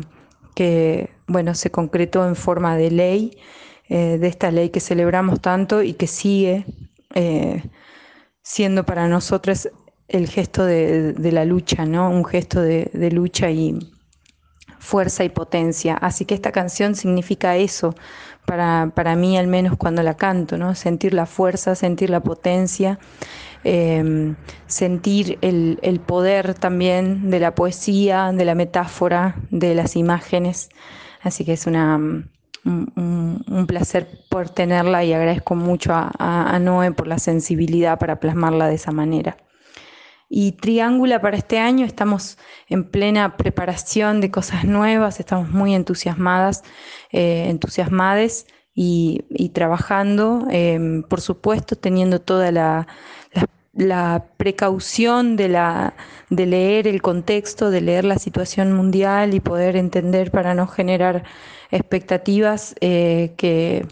que 0.55 1.11
bueno, 1.27 1.55
se 1.55 1.70
concretó 1.70 2.27
en 2.27 2.37
forma 2.37 2.77
de 2.77 2.91
ley, 2.93 3.39
eh, 3.89 4.18
de 4.18 4.29
esta 4.29 4.51
ley 4.51 4.70
que 4.70 4.81
celebramos 4.81 5.41
tanto 5.41 5.83
y 5.83 5.95
que 5.95 6.07
sigue 6.07 6.64
eh, 7.14 7.62
siendo 8.43 8.85
para 8.85 9.09
nosotros 9.09 9.68
el 10.09 10.29
gesto 10.29 10.65
de, 10.65 11.15
la 11.33 11.45
lucha, 11.45 11.85
¿no? 11.85 12.11
Un 12.11 12.25
gesto 12.25 12.61
de, 12.61 13.11
lucha 13.13 13.51
y 13.51 13.79
fuerza 14.79 15.25
y 15.25 15.31
potencia. 15.31 15.95
Así 15.95 16.25
que 16.25 16.35
esta 16.35 16.53
canción 16.53 16.95
significa 16.95 17.57
eso, 17.57 17.95
para, 18.45 19.17
mí 19.17 19.39
al 19.39 19.47
menos 19.47 19.77
cuando 19.77 20.03
la 20.03 20.17
canto, 20.17 20.59
¿no? 20.59 20.75
Sentir 20.75 21.15
la 21.15 21.27
fuerza, 21.27 21.75
sentir 21.75 22.11
la 22.11 22.21
potencia, 22.21 22.99
em, 23.65 24.37
sentir 24.67 25.39
el, 25.41 26.01
poder 26.07 26.55
también 26.55 27.31
de 27.31 27.41
la 27.41 27.55
poesía, 27.55 28.33
de 28.33 28.45
la 28.45 28.55
metáfora, 28.55 29.37
de 29.51 29.75
las 29.75 29.97
imágenes. 29.97 30.69
Así 31.23 31.47
que 31.47 31.55
es 31.55 31.67
una, 31.67 31.97
un, 32.67 33.65
placer 33.67 34.07
poder 34.29 34.51
tenerla 34.51 35.05
y 35.05 35.15
agradezco 35.15 35.55
mucho 35.55 35.95
a, 35.95 36.11
a 36.19 36.59
Noé 36.59 36.93
por 36.93 37.07
la 37.07 37.19
sensibilidad 37.19 37.99
para 37.99 38.21
plasmarla 38.21 38.69
de 38.69 38.75
esa 38.75 38.93
manera. 38.93 39.39
Y 40.29 40.53
Triángula 40.53 41.20
para 41.20 41.37
este 41.37 41.59
año. 41.59 41.87
Estamos 41.87 42.39
en 42.68 42.85
plena 42.85 43.37
preparación 43.37 44.20
de 44.20 44.31
cosas 44.31 44.64
nuevas, 44.64 45.20
estamos 45.20 45.51
muy 45.51 45.75
entusiasmadas, 45.75 46.62
eh, 47.12 47.57
y, 48.77 49.51
trabajando, 49.55 50.47
em, 50.51 51.03
por 51.05 51.20
supuesto, 51.20 51.77
teniendo 51.77 52.20
toda 52.20 52.51
la, 52.51 52.87
precaución 54.37 55.37
de, 55.37 55.49
la, 55.49 55.95
de 56.31 56.47
leer 56.47 56.87
el 56.87 57.03
contexto, 57.03 57.70
de 57.70 57.81
leer 57.81 58.05
la 58.05 58.18
situación 58.18 58.72
mundial 58.72 59.35
y 59.35 59.41
poder 59.41 59.77
entender 59.77 60.31
para 60.31 60.55
no 60.55 60.66
generar 60.68 61.25
expectativas 61.70 62.75
eh, 62.81 63.33
que 63.37 63.87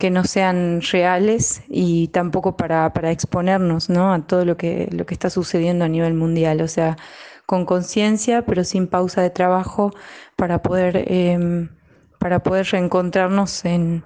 que 0.00 0.10
no 0.10 0.24
sean 0.24 0.80
reales 0.90 1.62
y 1.68 2.08
tampoco 2.08 2.56
para, 2.56 2.90
exponernos 3.12 3.90
¿no? 3.90 4.12
a 4.12 4.26
todo 4.26 4.44
lo 4.44 4.56
que, 4.56 4.88
lo 4.90 5.06
que 5.06 5.14
está 5.14 5.30
sucediendo 5.30 5.84
a 5.84 5.88
nivel 5.88 6.14
mundial. 6.14 6.62
O 6.62 6.68
sea, 6.68 6.96
con 7.46 7.66
conciencia, 7.66 8.42
pero 8.42 8.64
sin 8.64 8.88
pausa 8.88 9.22
de 9.22 9.30
trabajo 9.30 9.92
para 10.36 10.62
poder, 10.62 11.04
em, 11.06 11.68
para 12.18 12.42
poder 12.42 12.66
reencontrarnos 12.66 13.64
en, 13.64 14.02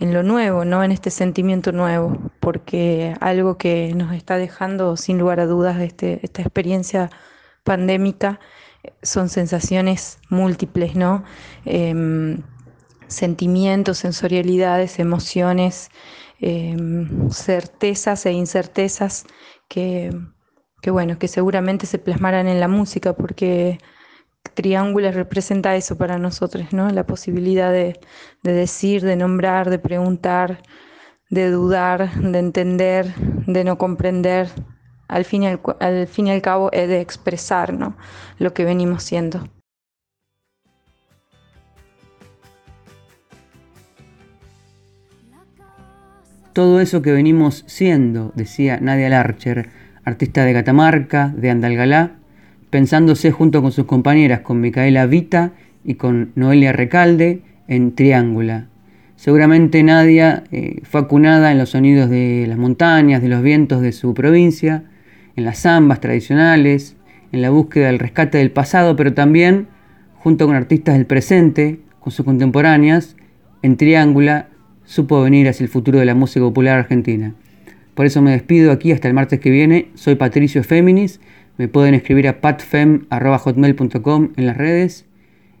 lo 0.00 0.22
nuevo, 0.22 0.64
¿no? 0.64 0.84
en 0.84 0.92
este 0.92 1.10
sentimiento 1.10 1.72
nuevo, 1.72 2.16
porque 2.38 3.14
algo 3.20 3.58
que 3.58 3.92
nos 3.96 4.14
está 4.14 4.36
dejando 4.36 4.96
sin 4.96 5.18
lugar 5.18 5.40
a 5.40 5.46
dudas 5.46 5.80
este, 5.80 6.20
esta 6.22 6.42
experiencia 6.42 7.10
pandémica 7.64 8.38
son 9.02 9.28
sensaciones 9.28 10.18
múltiples, 10.30 10.94
¿no? 10.94 11.24
Em, 11.64 12.42
sentimientos, 13.08 13.98
sensorialidades, 13.98 14.98
emociones, 14.98 15.90
em, 16.40 17.30
certezas 17.30 18.26
e 18.26 18.32
incertezas 18.32 19.24
que, 19.68 20.10
bueno, 20.86 21.18
que 21.18 21.28
seguramente 21.28 21.86
se 21.86 21.98
plasmarán 21.98 22.48
en 22.48 22.60
la 22.60 22.68
música 22.68 23.14
porque 23.14 23.78
Triángulo 24.54 25.10
representa 25.12 25.76
eso 25.76 25.96
para 25.98 26.18
nosotros, 26.18 26.72
¿no? 26.72 26.88
La 26.90 27.06
posibilidad 27.06 27.72
de, 27.72 28.00
decir, 28.42 29.02
de 29.02 29.16
nombrar, 29.16 29.70
de 29.70 29.78
preguntar, 29.78 30.62
de 31.30 31.50
dudar, 31.50 32.12
de 32.14 32.38
entender, 32.38 33.14
de 33.46 33.64
no 33.64 33.78
comprender, 33.78 34.48
al 35.08 35.24
fin 35.24 35.42
y 35.42 35.46
al, 35.46 36.42
cabo 36.42 36.70
es 36.72 36.88
de 36.88 37.00
expresar 37.00 37.72
¿no? 37.72 37.96
lo 38.38 38.52
que 38.52 38.64
venimos 38.64 39.02
siendo. 39.02 39.48
Todo 46.52 46.80
eso 46.80 47.02
que 47.02 47.12
venimos 47.12 47.64
siendo, 47.66 48.32
decía 48.34 48.78
Nadia 48.80 49.08
Larcher, 49.08 49.68
artista 50.04 50.44
de 50.44 50.52
Catamarca, 50.52 51.32
de 51.36 51.50
Andalgalá, 51.50 52.12
pensándose 52.70 53.30
junto 53.30 53.62
con 53.62 53.72
sus 53.72 53.86
compañeras, 53.86 54.40
con 54.40 54.60
Micaela 54.60 55.06
Vita 55.06 55.52
y 55.84 55.94
con 55.94 56.32
Noelia 56.34 56.72
Recalde, 56.72 57.42
en 57.68 57.94
Triángula. 57.94 58.66
Seguramente 59.16 59.82
Nadia 59.82 60.44
eh, 60.52 60.80
fue 60.84 61.00
acunada 61.00 61.52
en 61.52 61.58
los 61.58 61.70
sonidos 61.70 62.08
de 62.08 62.46
las 62.48 62.56
montañas, 62.56 63.20
de 63.20 63.28
los 63.28 63.42
vientos 63.42 63.80
de 63.82 63.92
su 63.92 64.14
provincia, 64.14 64.84
en 65.36 65.44
las 65.44 65.60
zambas 65.62 66.00
tradicionales, 66.00 66.96
en 67.32 67.42
la 67.42 67.50
búsqueda 67.50 67.88
del 67.88 67.98
rescate 67.98 68.38
del 68.38 68.50
pasado, 68.50 68.96
pero 68.96 69.14
también, 69.14 69.68
junto 70.14 70.46
con 70.46 70.56
artistas 70.56 70.94
del 70.94 71.06
presente, 71.06 71.80
con 72.00 72.12
sus 72.12 72.24
contemporáneas, 72.24 73.16
en 73.62 73.76
Triángula 73.76 74.47
supo 74.88 75.20
venir 75.22 75.46
hacia 75.48 75.64
el 75.64 75.68
futuro 75.68 75.98
de 75.98 76.06
la 76.06 76.14
música 76.14 76.44
popular 76.44 76.78
argentina. 76.78 77.34
Por 77.94 78.06
eso 78.06 78.22
me 78.22 78.30
despido 78.30 78.72
aquí 78.72 78.90
hasta 78.90 79.06
el 79.06 79.12
martes 79.12 79.38
que 79.38 79.50
viene. 79.50 79.90
Soy 79.94 80.14
Patricio 80.14 80.64
Féminis. 80.64 81.20
Me 81.58 81.68
pueden 81.68 81.92
escribir 81.92 82.26
a 82.26 82.40
patfem.hotmail.com 82.40 84.30
en 84.34 84.46
las 84.46 84.56
redes. 84.56 85.04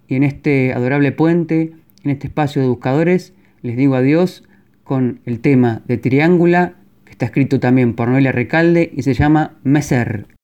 Y 0.08 0.14
en 0.14 0.22
este 0.22 0.72
adorable 0.72 1.12
puente, 1.12 1.74
en 2.04 2.10
este 2.10 2.28
espacio 2.28 2.62
de 2.62 2.68
buscadores, 2.68 3.34
les 3.60 3.76
digo 3.76 3.96
adiós 3.96 4.44
con 4.82 5.20
el 5.26 5.40
tema 5.40 5.82
de 5.86 5.98
Triángula, 5.98 6.76
que 7.04 7.10
está 7.12 7.26
escrito 7.26 7.60
también 7.60 7.92
por 7.92 8.08
Noelia 8.08 8.32
Recalde 8.32 8.90
y 8.96 9.02
se 9.02 9.12
llama 9.12 9.58
Meser. 9.62 10.37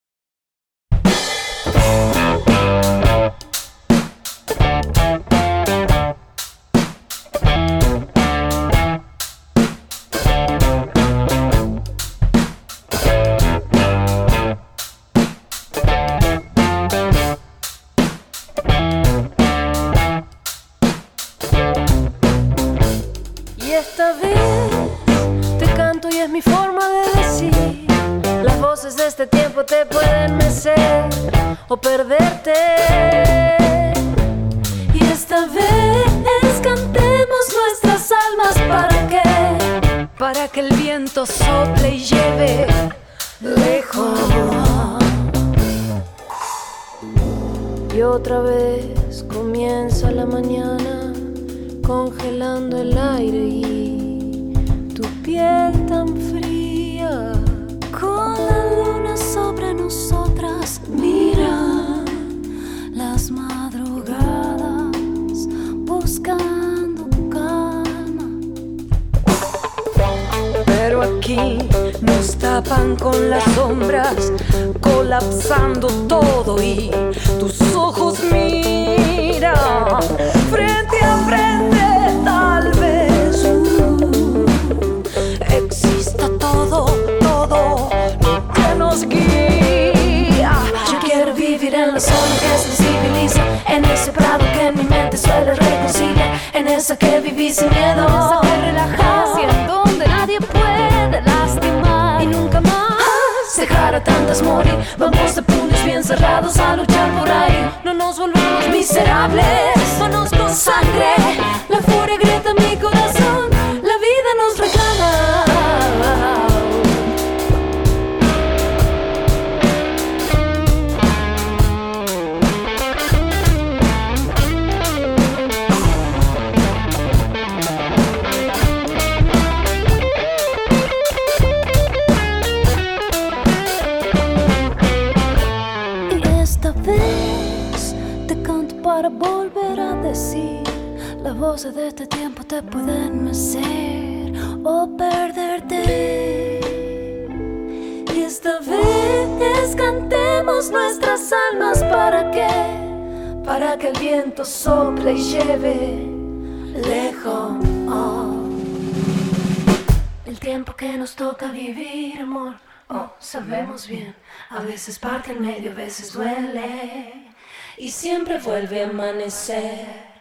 Veces 164.75 164.99
parte 164.99 165.33
en 165.33 165.41
medio, 165.41 165.71
a 165.71 165.75
veces 165.75 166.13
duele. 166.13 167.31
Y 167.77 167.91
siempre 167.91 168.39
vuelve 168.39 168.83
a 168.83 168.89
amanecer. 168.89 170.15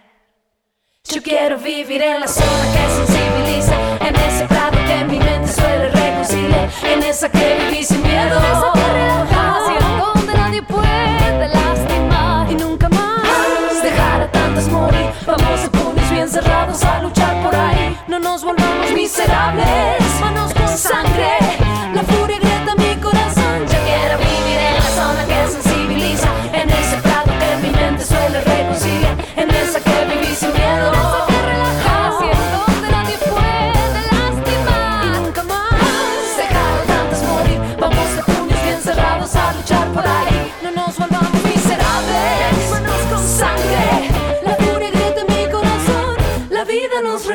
Yo 1.05 1.21
quiero 1.21 1.57
vivir 1.57 2.01
en 2.01 2.21
la 2.21 2.27
zona 2.27 2.63
que 2.73 2.83
sensibiliza, 2.95 3.75
en 4.07 4.15
ese 4.15 4.45
prado 4.45 4.77
que 4.87 5.05
mi 5.05 5.19
mente 5.19 5.51
suele 5.51 5.89
reconciliar, 5.89 6.69
en 6.83 7.03
esa 7.03 7.29
que 7.29 7.57
viví 7.59 7.83
sin 7.83 8.01
miedo, 8.03 8.37
en 8.37 8.45
esa 8.45 8.71
que 10.25 10.33
nadie 10.37 10.61
puede 10.63 11.47
lastimar. 11.49 12.51
Y 12.51 12.55
nunca 12.55 12.82
Vamos 15.25 15.63
a 15.65 15.69
puños 15.71 16.11
bien 16.11 16.29
cerrados 16.29 16.83
a 16.83 17.01
luchar 17.01 17.41
por 17.43 17.55
ahí, 17.55 17.97
no 18.07 18.19
nos 18.19 18.43
volvamos 18.43 18.91
miserables, 18.91 19.65
manos 20.19 20.53
con 20.53 20.77
sangre, 20.77 21.37
la 21.93 22.03
furia 22.03 22.42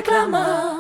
con 0.09 0.78